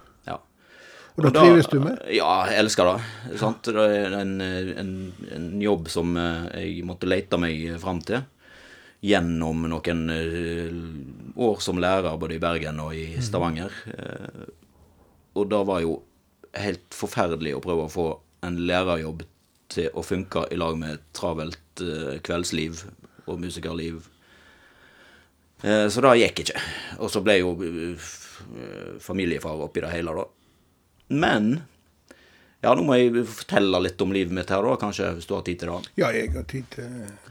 [1.20, 1.98] Og da trives du med?
[2.14, 3.38] Ja, jeg elsker det.
[3.40, 3.68] Sant?
[3.68, 4.92] Det er en, en,
[5.36, 8.22] en jobb som eh, jeg måtte lete meg fram til
[9.04, 10.78] gjennom noen eh,
[11.40, 13.74] år som lærer både i Bergen og i Stavanger.
[13.92, 14.48] Mm.
[15.40, 15.98] Og det var jo
[16.56, 18.08] helt forferdelig å prøve å få
[18.48, 19.26] en lærerjobb
[19.70, 21.84] til å funke i lag med travelt
[22.26, 22.80] kveldsliv
[23.30, 24.00] og musikerliv.
[25.62, 26.62] Så det gikk ikke.
[26.98, 27.52] Og så ble jo
[29.04, 30.26] familiefar oppi det hele, da.
[31.10, 31.58] Men
[32.60, 35.44] ja, nå må jeg fortelle litt om livet mitt her, da, kanskje, hvis du har
[35.46, 35.92] tid til det.
[36.00, 36.88] Ja, jeg har tid til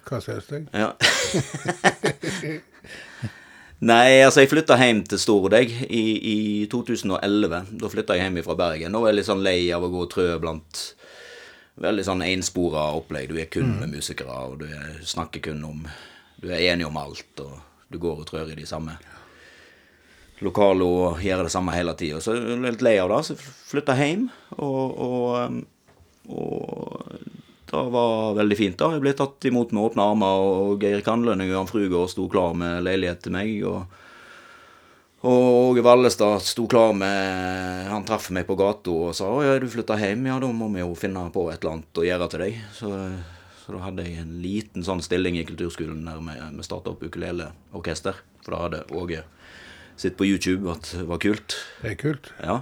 [0.07, 0.63] hva som helst, jeg.
[0.73, 0.89] Ja.
[3.89, 6.03] Nei, altså jeg flytta hjem til Stord jeg, i,
[6.33, 6.35] i
[6.71, 7.61] 2011.
[7.79, 8.91] Da flytta jeg hjem fra Bergen.
[8.91, 10.73] Nå er jeg litt sånn lei av å gå og trø blant
[11.79, 13.29] veldig sånn enspora opplegg.
[13.29, 15.79] Du er kun med musikere, og du er, snakker kun om
[16.39, 17.53] Du er enig om alt, og
[17.91, 18.93] du går og trør i de samme
[20.45, 22.21] lokale og gjøre det samme hele tida.
[22.23, 24.27] Så jeg ble litt lei av det, så jeg flytta hjem,
[24.57, 25.61] og, og, um,
[26.29, 27.09] og
[27.69, 28.77] det var veldig fint.
[28.79, 28.93] da.
[28.95, 32.55] Jeg ble tatt imot med åpne armer, og Geir Kandlønning og Jan Frugård sto klar
[32.57, 33.57] med leilighet til meg.
[33.67, 33.99] og
[35.19, 39.57] og Åge Vallestad sto klar med Han traff meg på gata og sa å ja,
[39.59, 42.29] du flytta hjem, ja da må vi jo finne på et eller annet å gjøre
[42.31, 42.61] til deg.
[42.71, 42.91] Så,
[43.59, 47.03] så da hadde jeg en liten sånn stilling i kulturskolen der vi, vi starta opp
[47.03, 48.23] ukuleleorkester.
[48.45, 49.25] For da hadde Åge
[50.01, 51.55] sett på YouTube det var kult.
[51.83, 52.31] Det er kult.
[52.43, 52.61] Ja.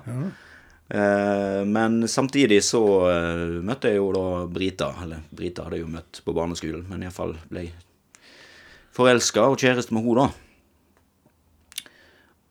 [0.90, 2.82] Eh, men samtidig så
[3.12, 4.94] eh, møtte jeg jo da Brita.
[5.04, 7.70] Eller Brita hadde jeg jo møtt på barneskolen, men iallfall ble
[8.98, 10.44] forelska og kjæreste med henne, da.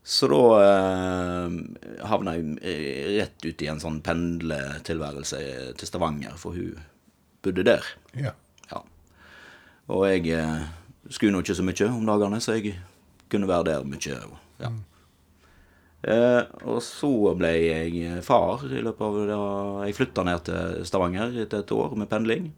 [0.07, 1.55] Så da eh,
[2.07, 5.41] havna jeg eh, rett ut i en sånn pendletilværelse
[5.81, 6.77] til Stavanger, for hun
[7.43, 7.89] bodde der.
[8.15, 8.37] Ja.
[8.71, 8.85] Ja.
[9.91, 10.69] Og jeg eh,
[11.11, 12.77] skulle nå ikke så mye om dagene, så jeg
[13.33, 14.21] kunne være der mye.
[14.63, 14.73] Ja.
[16.07, 19.39] Eh, og så ble jeg far i løpet av da
[19.89, 22.53] Jeg flytta ned til Stavanger etter et år med pendling.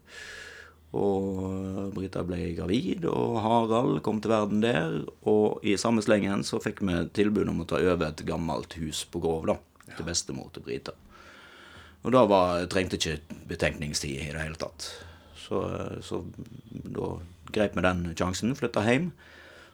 [0.97, 4.95] Og Brita ble gravid, og Harald kom til verden der.
[5.29, 9.03] Og i samme slengen så fikk vi tilbud om å ta over et gammelt hus
[9.05, 9.59] på Grov, da.
[9.95, 10.95] Til bestemor til Brita.
[12.05, 13.19] Og da var, trengte ikke
[13.49, 14.87] betenkningstid i det hele tatt.
[15.37, 15.61] Så,
[16.05, 16.23] så
[16.69, 17.17] da
[17.53, 19.11] grep vi den sjansen, flytta hjem.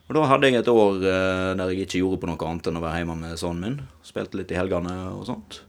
[0.06, 2.78] Og da hadde jeg et år eh, der jeg ikke gjorde på noe annet enn
[2.78, 3.78] å være hjemme med sønnen min.
[4.06, 5.64] Spilte litt i helgene og sånt.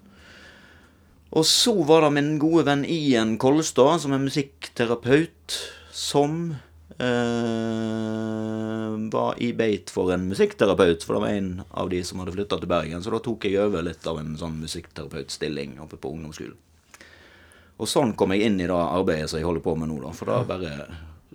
[1.37, 5.57] Og så var det min gode venn Ian Kolstad, som er musikkterapeut,
[5.93, 6.55] som
[7.01, 12.37] eh, var i beit for en musikkterapeut, for det var en av de som hadde
[12.37, 13.03] flytta til Bergen.
[13.05, 16.61] Så da tok jeg over litt av en sånn musikkterapeutstilling oppe på ungdomsskolen.
[17.77, 20.13] Og sånn kom jeg inn i det arbeidet som jeg holder på med nå, da.
[20.17, 20.71] For da bare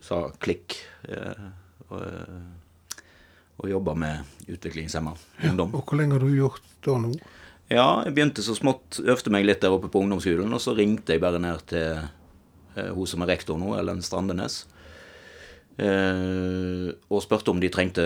[0.02, 0.80] sa klikk.
[1.06, 1.45] Eh,
[1.89, 2.61] og, eh,
[3.62, 5.14] og jobba med utviklingshemma
[5.51, 5.76] ungdom.
[5.78, 7.12] Og hvor lenge har du gjort det nå?
[7.72, 11.14] Ja, jeg begynte så smått, øvde meg litt der oppe på ungdomsskolen, og så ringte
[11.16, 14.66] jeg bare ned til eh, hun som er rektor nå, Ellen Strandenes.
[15.78, 18.03] Eh, og spurte om de trengte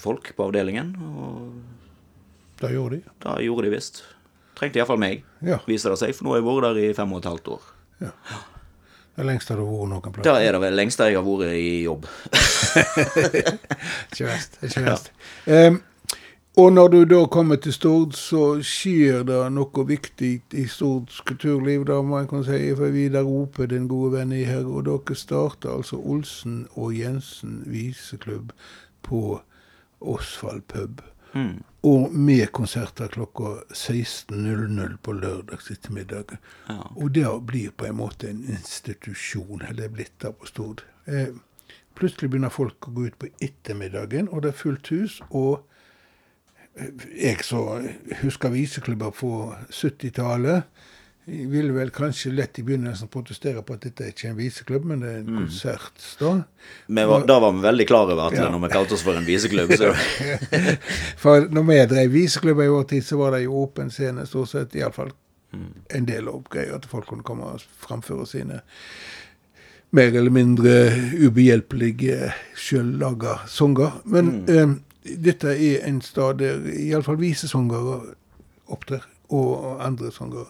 [0.00, 0.94] folk på avdelingen.
[1.18, 3.02] Og Da gjorde de.
[3.20, 4.02] da gjorde de visst.
[4.56, 5.58] Trengte iallfall meg, Ja.
[5.66, 6.14] viser det seg.
[6.14, 7.62] For nå har jeg vært der i fem og et halvt år.
[9.14, 10.26] Det lengst har du vært noen plass.
[10.26, 12.06] Det er det vel lengste jeg har vært i jobb.
[14.10, 14.58] Ikke verst.
[14.66, 15.12] Ikke verst.
[15.46, 15.78] Em,
[16.58, 21.86] og når du da kommer til Stord, så skjer det noe viktig i Stords kulturliv,
[21.86, 22.60] da jeg kunne si.
[22.78, 27.62] For Vidar Ope, din gode venn i her, og dere starter altså Olsen og Jensen
[27.66, 28.54] viseklubb
[29.02, 29.40] på
[30.00, 31.02] Osvald pub.
[31.34, 31.62] Mm.
[31.84, 36.36] Og med konserter klokka 16.00 på lørdags ettermiddag.
[36.68, 36.78] Ja.
[36.96, 40.84] Og det blir på en måte en institusjon, eller er blitt det på Stord.
[41.04, 41.34] Eh,
[41.98, 45.20] plutselig begynner folk å gå ut på ettermiddagen, og det er fullt hus.
[45.30, 45.66] Og
[46.78, 47.88] eh, jeg som
[48.22, 49.34] husker viseklubber på
[49.68, 50.70] 70-tallet.
[51.24, 54.84] Jeg ville vel kanskje lett i begynnelsen protestere på at dette er ikke en viseklubb,
[54.90, 56.02] men det er en konsert.
[56.86, 58.50] Men var, da var vi veldig klar over at Ja.
[58.52, 59.94] når vi kalte oss for en viseklubb, så
[61.24, 64.52] For når vi drev viseklubb i vår tid, så var det jo åpen scene stort
[64.52, 64.74] sett.
[64.76, 65.12] Iallfall
[65.94, 68.60] en del av greier at folk kunne komme og framføre sine
[69.94, 70.72] mer eller mindre
[71.14, 74.00] ubehjelpelige sjøllaga sanger.
[74.04, 74.72] Men eh,
[75.22, 78.00] dette er en stad der iallfall visesangere
[78.74, 79.04] opptrer,
[79.34, 80.46] og andre sanger.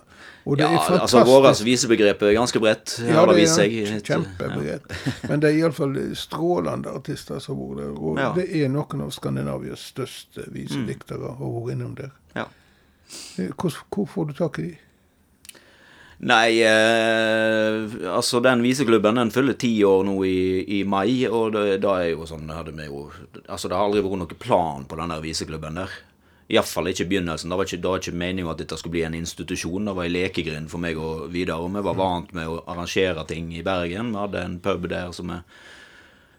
[0.46, 1.26] Og det Ja, er altså fantastisk.
[1.26, 3.72] vårt visebegrep er ganske bredt, Ja, det er seg.
[4.08, 4.78] ja.
[5.28, 7.90] Men det er iallfall strålende artister som bor der.
[7.96, 8.32] Og Ja.
[8.36, 12.10] det er noen av Skandinavias største visediktere har vært innom der.
[12.36, 12.44] Ja.
[13.38, 14.76] Eh, Hvor, hvor får du tak i de?
[16.24, 21.96] Nei, eh, altså den viseklubben den fyller ti år nå i, i mai, og da
[22.00, 23.10] er jo sånn hadde vi jo,
[23.48, 25.90] Altså det har aldri vært noen plan på den der viseklubben der.
[26.52, 27.48] Iallfall ikke i begynnelsen.
[27.48, 29.86] Det var ikke, det var ikke meningen at dette skulle bli en institusjon.
[29.88, 31.62] Det var en lekegrind for meg og Vidar.
[31.64, 34.12] Og vi var vant med å arrangere ting i Bergen.
[34.12, 35.38] Vi hadde en pub der som vi,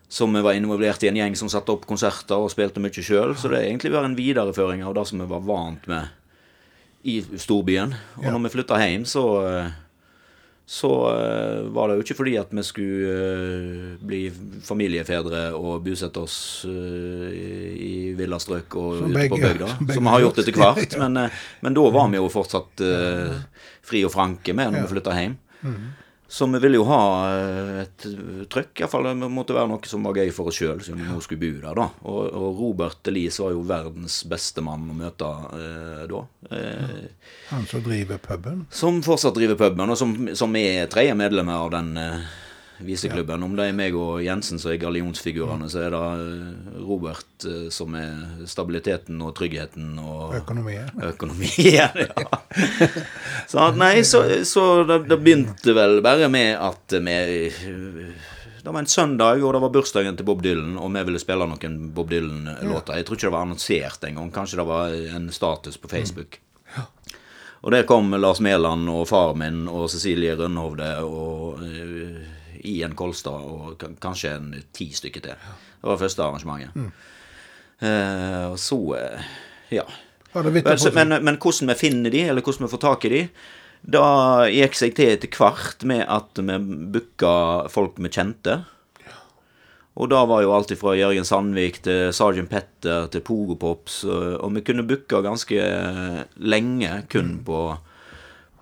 [0.10, 3.34] som vi var involvert i en gjeng som satte opp konserter og spilte mye sjøl.
[3.34, 6.14] Så det er egentlig bare en videreføring av det som vi var vant med
[7.06, 7.98] i storbyen.
[8.22, 9.74] Og når vi flytta hjem, så eh,
[10.66, 14.22] så eh, var det jo ikke fordi at vi skulle eh, bli
[14.66, 17.28] familiefedre og bosette oss eh,
[17.78, 20.98] i villastrøk og Som ute på bygda, som som vi har gjort etter hvert.
[21.04, 21.20] Men,
[21.62, 22.82] men da var vi jo fortsatt
[23.86, 25.38] fri og franke med når vi flytta hjem.
[25.62, 25.86] Mhm.
[26.28, 27.02] Så vi ville jo ha
[27.38, 28.06] eh, et
[28.50, 28.82] trøkk.
[28.82, 31.42] Iallfall det måtte være noe som var gøy for oss sjøl, siden vi nå skulle
[31.44, 31.76] bo der.
[31.78, 31.86] da.
[32.10, 36.24] Og, og Robert Elise var jo verdens beste mann å møte eh, da.
[36.50, 38.66] Eh, Han som driver puben?
[38.74, 42.26] som fortsatt driver puben, og som, som er tredje medlemmer av den eh,
[42.80, 43.44] viseklubben.
[43.44, 47.68] Om det er meg og Jensen som er gallionsfigurene, så er det eh, Robert eh,
[47.74, 50.90] som er stabiliteten og tryggheten og Økonomien?
[51.12, 51.52] økonomien.
[51.66, 51.90] Ja.
[53.48, 57.20] Så nei, så, så det, det begynte vel bare med at vi
[58.66, 61.46] Det var en søndag, og det var bursdagen til Bob Dylan, og vi ville spille
[61.46, 62.98] noen Bob Dylan-låter.
[62.98, 64.32] Jeg tror ikke det var annonsert engang.
[64.34, 66.40] Kanskje det var en status på Facebook.
[67.66, 72.35] Og der kom Lars Mæland og far min og Cecilie Rønhovde og uh,
[72.66, 75.46] Ian Kolstad og kanskje en ti stykker til.
[75.82, 77.04] Det var første arrangementet.
[77.84, 79.30] Eh, og så eh,
[79.76, 79.86] Ja.
[80.36, 80.92] Seg?
[80.98, 83.22] men, men hvordan vi finner de, eller hvordan vi får tak i de,
[83.86, 84.06] da
[84.50, 86.58] gikk seg til etter hvert med at vi
[86.96, 87.34] booka
[87.72, 88.64] folk vi kjente.
[89.96, 94.56] Og da var jo alt fra Jørgen Sandvik til Sergeant Petter til Pogopops, og, og
[94.58, 95.68] vi kunne booka ganske
[96.36, 97.62] lenge kun på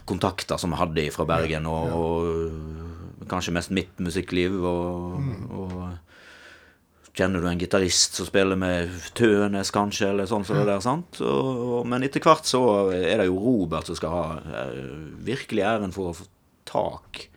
[0.06, 2.83] kontakter som vi hadde fra Bergen, og, og
[3.30, 4.56] kanskje mest mitt musikkliv.
[4.68, 5.20] Og,
[5.54, 10.82] og kjenner du en gitarist som spiller med Tønes, kanskje, eller sånn som det der,
[10.84, 11.22] sant?
[11.22, 12.64] Og, og, men etter hvert så
[12.96, 14.26] er det jo Robert som skal ha
[14.64, 14.82] eh,
[15.26, 16.28] virkelig æren for å få
[16.70, 17.28] tak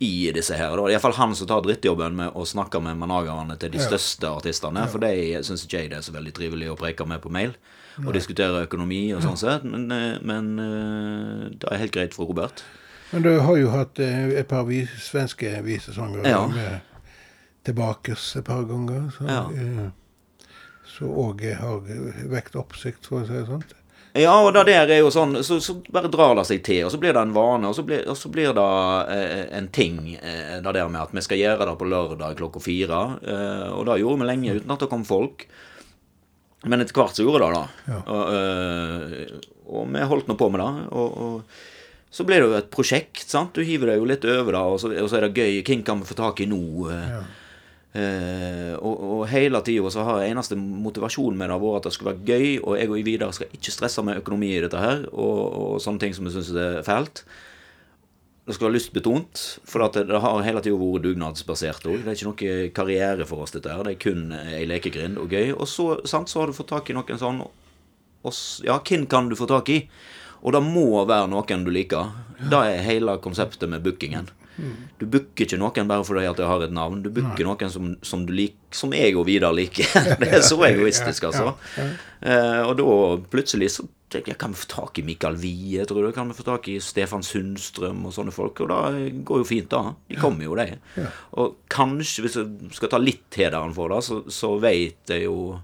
[0.00, 0.72] i disse her.
[0.78, 0.86] Da.
[0.88, 4.86] Iallfall han som tar drittjobben med å snakke med managerne til de største artistene.
[4.88, 7.52] For de syns ikke jeg det er så veldig trivelig å preke med på mail
[8.00, 9.66] og diskutere økonomi og sånn sett.
[9.68, 12.62] Men, eh, men eh, det er helt greit for Robert.
[13.10, 16.44] Men du har jo hatt eh, et par vis, svenske visesanger Ja.
[16.46, 16.80] med
[17.66, 19.10] tilbakes et par ganger.
[19.16, 19.42] Så, Ja.
[19.50, 19.90] eh,
[20.86, 21.80] så òg har
[22.30, 23.64] vekt oppsikt, for å si det sånn.
[24.14, 26.90] Ja, og det der er jo sånn Så, så bare drar det seg til, og
[26.90, 28.64] så blir det en vane, og så blir, og så blir det
[29.14, 32.60] eh, en ting, eh, det der med at vi skal gjøre det på lørdag klokka
[32.60, 33.18] fire.
[33.22, 35.46] Eh, og det gjorde vi lenge uten at det kom folk.
[36.66, 37.68] Men etter hvert så gjorde det det.
[37.88, 38.00] Ja.
[38.06, 39.38] Og, eh,
[39.70, 40.92] og vi holdt nå på med det.
[40.92, 41.42] Og, og
[42.10, 43.54] så blir det jo et prosjekt, sant.
[43.54, 45.60] Du hiver deg jo litt over det, og så, og så er det gøy.
[45.66, 46.64] Hvem kan vi få tak i nå?
[46.90, 47.20] Ja.
[47.90, 52.12] Eh, og, og hele tida så har eneste motivasjon med det vært at det skulle
[52.14, 55.40] være gøy, og jeg og Vidar skal ikke stresse med økonomi i dette her, og,
[55.62, 57.24] og sånne ting som vi syns er fælt.
[58.46, 62.04] det skal være lystbetont, for det, det har hele tida vært dugnadsbasert òg.
[62.04, 63.86] Det er ikke noe karriere for oss, dette her.
[63.86, 65.52] Det er kun ei lekegrind og gøy.
[65.54, 67.44] Og så, sant, så har du fått tak i noen sånn
[68.66, 69.84] Ja, hvem kan du få tak i?
[70.40, 72.12] Og det må være noen du liker.
[72.40, 74.30] Det er hele konseptet med bookingen.
[75.00, 77.00] Du booker ikke noen bare fordi at jeg har et navn.
[77.04, 79.88] Du booker noen som, som, du lik, som jeg og Vidar liker.
[80.20, 81.54] det er så egoistisk, altså.
[81.78, 82.90] Eh, og da
[83.32, 86.10] plutselig så jeg kan vi få tak i Mikael Wie, tror du.
[86.12, 88.58] Kan vi få tak i Stefan Sundstrøm og sånne folk.
[88.64, 89.94] Og det går jo fint, da.
[90.10, 91.06] De kommer jo, de.
[91.38, 95.60] Og kanskje, hvis jeg skal ta litt hederen for det, så, så vet jeg jo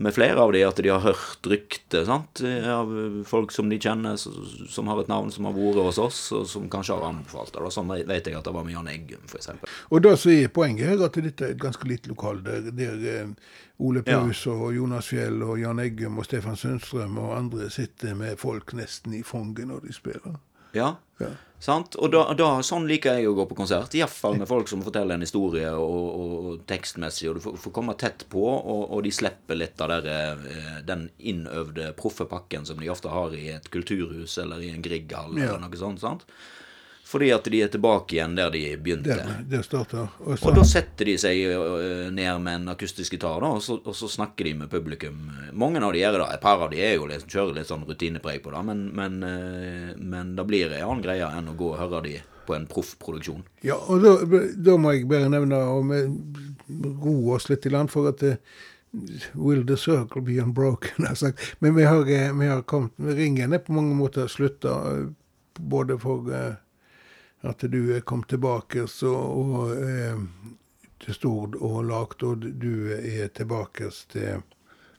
[0.00, 2.40] med flere av de at de har hørt rykter sant?
[2.40, 2.92] av
[3.28, 6.68] folk som de kjenner, som har et navn som har vært hos oss, og som
[6.72, 7.72] kanskje har anbefalt det.
[7.74, 9.50] Sånn vet jeg at det var med Jan Eggum, f.eks.
[9.90, 13.08] Og da så er poenget her at dette er et ganske lite lokal, der, der
[13.12, 13.34] eh,
[13.80, 14.52] Ole Paus ja.
[14.56, 19.16] og Jonas Fjell og Jan Eggum og Stefan Sundstrøm og andre sitter med folk nesten
[19.16, 20.40] i fanget når de spiller.
[20.76, 20.94] Ja.
[21.20, 21.30] ja.
[21.60, 21.96] Sant?
[22.00, 23.92] Og da, da, sånn liker jeg å gå på konsert.
[23.98, 27.74] Iallfall med folk som forteller en historie og, og, og tekstmessig, og du får, får,
[27.76, 32.64] komme tett på, og, og de slipper litt av der, eh, den innøvde proffe pakken
[32.68, 35.50] som de ofte har i et kulturhus eller i en Grieghall ja.
[35.50, 36.00] eller noe sånt.
[36.00, 36.24] sant?
[37.10, 39.16] Fordi at de er tilbake igjen der de begynte.
[39.18, 41.40] Der, der startet, og, og, da setter de seg
[42.14, 45.24] ned med en akustisk gitar, da, og, så, og så snakker de med publikum.
[45.58, 46.28] Mange av de gjør det.
[46.36, 49.18] Et par av de er jo liksom, kjører litt sånn rutinepreg på det, men, men,
[49.98, 52.14] men det blir en annen greie enn å gå og høre de
[52.46, 53.42] på en proffproduksjon.
[53.66, 54.14] Ja, og da,
[54.54, 56.00] da, må jeg bare nevne, og vi
[57.02, 58.22] roer oss litt i land, for at
[59.38, 61.06] Will the circle be unbroken?
[61.58, 64.78] Men vi har, vi har kommet Ringen er på mange måter slutta,
[65.58, 66.30] både for
[67.42, 70.16] at du kommet tilbake så, og, eh,
[71.00, 74.42] til Stord og lagt, og du er tilbake til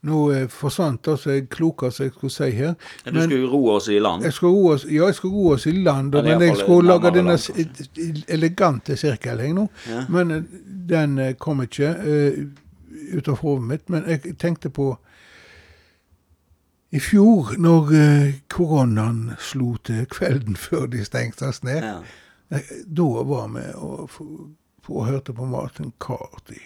[0.02, 2.74] nå eh, forsvant altså jeg kloka som jeg skulle si her.
[3.06, 4.26] Men, du skulle roe oss i land?
[4.26, 6.89] Jeg skulle roe oss, ja, jeg skulle roe oss i land, ja, men jeg skulle
[6.89, 7.38] lage denne
[8.28, 9.68] elegante sirkelen nå.
[9.89, 10.02] Ja.
[10.10, 10.58] Men eh,
[10.92, 12.42] den eh, kom ikke uh,
[13.14, 13.86] ut av hodet mitt.
[13.94, 14.89] Men jeg tenkte på
[16.92, 21.86] i fjor, når uh, koronaen slo til kvelden før de stengte oss ned.
[21.86, 22.00] Ja.
[22.52, 24.12] Da var vi og,
[24.89, 26.60] og hørte på Martin Carty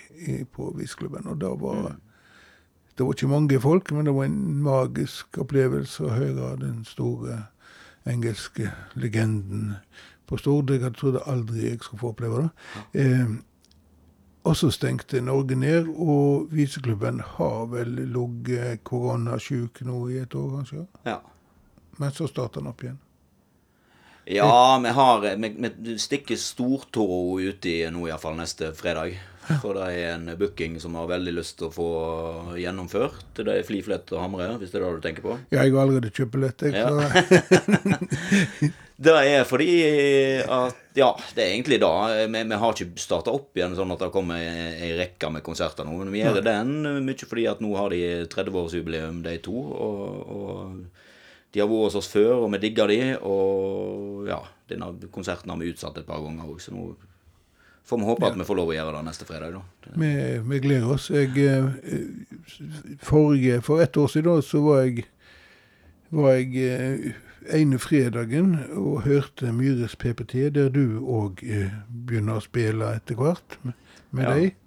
[0.52, 1.28] på Visklubben.
[1.28, 2.02] Og da var mm.
[2.96, 7.42] Det var ikke mange folk, men det var en magisk opplevelse å høre den store
[8.08, 9.74] engelske legenden
[10.30, 10.72] på Stord.
[10.72, 12.50] Jeg trodde aldri jeg skulle få oppleve det.
[12.76, 13.04] Ja.
[13.04, 13.36] Eh,
[14.46, 20.52] og så stengte Norge ned, og Viseklubben har vel ligget koronasjuk nå i et år,
[20.60, 20.86] kanskje?
[21.06, 21.18] Ja.
[21.98, 23.00] Men så starta den opp igjen.
[24.26, 29.20] Ja, vi har Vi, stikker stortåa uti nå iallfall neste fredag.
[29.62, 31.90] For det er en booking som har veldig lyst til å få
[32.58, 33.28] gjennomført.
[33.38, 35.36] Det er Fliflett og Hamre, hvis det er det du tenker på?
[35.54, 36.74] Ja, jeg har allerede kjøpt billett, jeg.
[36.74, 36.90] Ja.
[39.06, 39.70] det er fordi
[40.42, 41.94] at Ja, det er egentlig da.
[42.26, 45.86] Vi, vi har ikke starta opp igjen sånn at det kommer ei rekke med konserter
[45.86, 46.00] nå.
[46.02, 48.04] Men vi gjør den mye fordi at nå har de
[48.34, 49.60] 30-årsjubileum, de to.
[49.62, 51.04] og, og
[51.56, 55.60] de har vært hos oss før, og vi digger de, og ja, denne konserten har
[55.62, 56.90] vi utsatt et par ganger òg, så nå
[57.88, 58.32] får vi håpe ja.
[58.34, 59.94] at vi får lov å gjøre det neste fredag, da.
[60.02, 60.10] Vi,
[60.50, 61.06] vi gleder oss.
[61.14, 65.06] Jeg, eh, forrige, for ett år siden så var jeg,
[66.12, 67.22] var jeg eh,
[67.56, 73.60] ene fredagen og hørte Myhres PPT, der du òg eh, begynner å spille etter hvert
[73.64, 73.80] med,
[74.12, 74.36] med ja.
[74.36, 74.60] deg.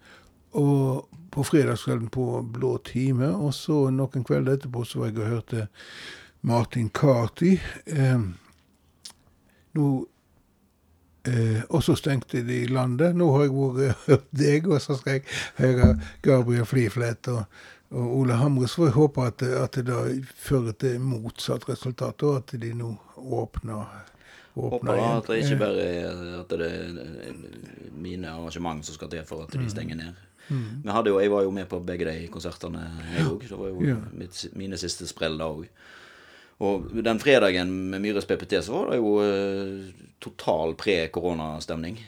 [0.57, 5.35] Og på fredagskvelden på Blå time, og så noen kvelder etterpå så var jeg og
[5.35, 5.69] hørte
[6.41, 7.59] Martin Carty.
[7.87, 8.21] Eh,
[9.79, 9.89] nå
[11.27, 13.17] eh, Og så stengte de landet.
[13.17, 15.27] Nå har jeg vært hørt deg, og så skal jeg
[15.59, 17.43] høre Gabriel Fliflet og,
[17.91, 18.69] og Ole Hamre.
[18.69, 20.05] Så får jeg håpe at, at det da
[20.37, 24.07] fører til motsatt resultat, og at de nå åpner
[24.59, 27.37] Håper at det ikke bare er at det er
[27.95, 29.69] mine arrangement som skal til for at de mm.
[29.71, 30.25] stenger ned.
[30.49, 30.83] Mm.
[31.07, 33.45] Jo, Jeg var jo med på begge de konsertene, jeg òg.
[33.49, 33.97] Det var jo ja.
[34.13, 35.69] mitt, mine siste sprell da òg.
[36.59, 42.01] Og den fredagen med Myhres PPT så var det jo eh, total pre-koronastemning.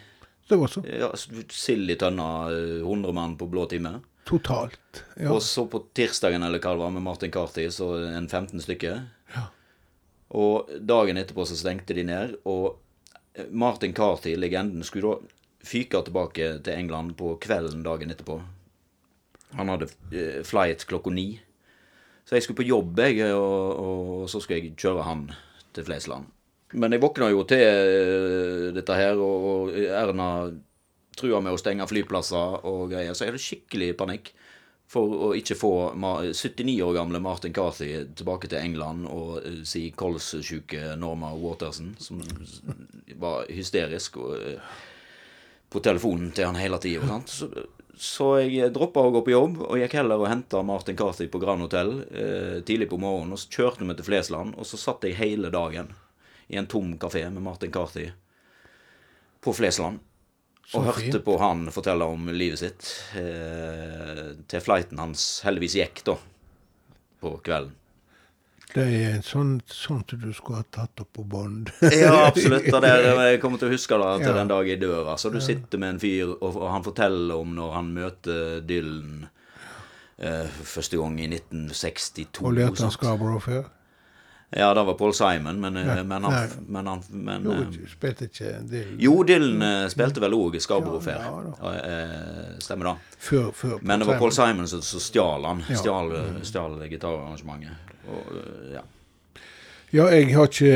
[0.50, 0.82] Det var så.
[0.82, 1.12] Ja,
[1.54, 4.00] Sild i tønna, 100 mann på blå time.
[4.26, 5.04] Totalt.
[5.16, 5.30] ja.
[5.30, 9.04] Og så på tirsdagen eller hva det var, med Martin Carty, så en 15 stykker.
[9.34, 9.44] Ja.
[10.38, 12.36] Og dagen etterpå så stengte de ned.
[12.50, 12.80] Og
[13.34, 15.36] eh, Martin Carty, legenden, skulle da
[15.66, 18.40] fyke tilbake til England på kvelden dagen etterpå.
[19.58, 21.40] Han hadde uh, flight klokka ni.
[22.30, 25.24] Så jeg skulle på jobb, jeg, og, og så skulle jeg kjøre han
[25.74, 26.28] til Flesland.
[26.78, 30.28] Men jeg våkna jo til eh, dette her, og Erna
[31.18, 34.30] trua med å stenge flyplasser og greier, så jeg hadde skikkelig panikk.
[34.90, 39.90] for å ikke få 79 år gamle Martin Carthy tilbake til England og eh, si
[39.90, 42.22] kolssyke Norma Waterson, som
[43.18, 44.78] var hysterisk og, eh,
[45.70, 47.20] på telefonen til han hele tida.
[48.00, 51.40] Så, jeg droppa å gå på jobb, og gikk heller og henta Martin Carthy på
[51.42, 53.34] Grand Hotel eh, tidlig på morgenen.
[53.36, 55.90] Og så kjørte vi til Flesland, og så satt jeg hele dagen
[56.48, 58.06] i en tom kafé med Martin Carthy
[59.44, 60.00] på Flesland.
[60.72, 62.88] Og hørte på han fortelle om livet sitt
[63.18, 66.16] eh, til flighten hans heldigvis gikk, da,
[67.20, 67.79] på kvelden.
[68.74, 71.72] Det er en sånn, sånt du skulle ha tatt opp på bånd.
[71.82, 72.68] Ja, absolutt.
[72.70, 72.92] Og det,
[73.32, 74.36] jeg kommer til å huske det til Ja.
[74.38, 75.08] den dag jeg dør.
[75.10, 79.26] Altså, du sitter med en fyr, og, og han forteller om når han møter Dylan
[80.22, 82.44] eh, første gang i 1962.
[82.46, 82.94] Og lærte han?
[82.94, 83.66] Scarborough før.
[84.50, 86.30] Ja, det var Paul Simon, men, eh, Nei, men nei.
[86.30, 90.56] han, men han men, Jo, eh, spilte ikke Dylan Jo, Dylan eh, spilte vel òg
[90.60, 91.20] Scarborough Fair.
[91.22, 93.18] ja Ja, stemmer det.
[93.18, 95.62] før, før Men det var Paul Simon som stjal han.
[95.68, 95.76] Ja.
[95.78, 96.10] Stjal,
[96.42, 97.94] stjal gitararrangementet.
[98.10, 98.32] Og,
[98.74, 98.82] ja.
[99.92, 100.74] Ja, jeg har ikke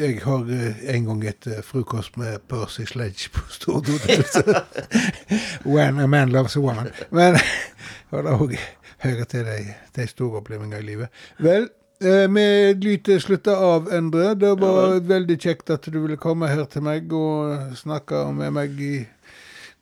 [0.00, 0.50] Jeg har
[0.94, 4.50] en gang et frokost med Percy Sledge på Stordodhuset.
[5.64, 6.90] When a man loves a woman.
[7.10, 7.38] Men
[8.10, 8.58] og det òg
[9.06, 11.08] hører til de, de store opplevelsene i livet.
[11.38, 11.68] Vel,
[12.04, 12.46] vi
[12.84, 14.34] lyter slutter av, Endre.
[14.34, 18.80] Det var veldig kjekt at du ville komme her til meg og snakke med meg
[18.80, 18.94] i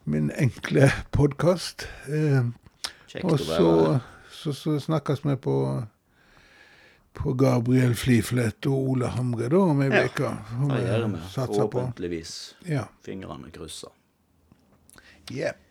[0.04, 1.86] min enkle podkast.
[2.08, 2.46] Eh,
[3.22, 3.98] og så,
[4.30, 5.56] så, så snakkes vi på
[7.12, 10.30] på Gabriel Fliflet og Ole Hamre da om ei Ja, uke.
[10.30, 11.18] Ja, Det gjør vi.
[11.34, 12.32] Forhåpentligvis.
[12.64, 12.86] Ja.
[13.04, 13.92] Fingrene kryssa.
[15.30, 15.61] Jepp.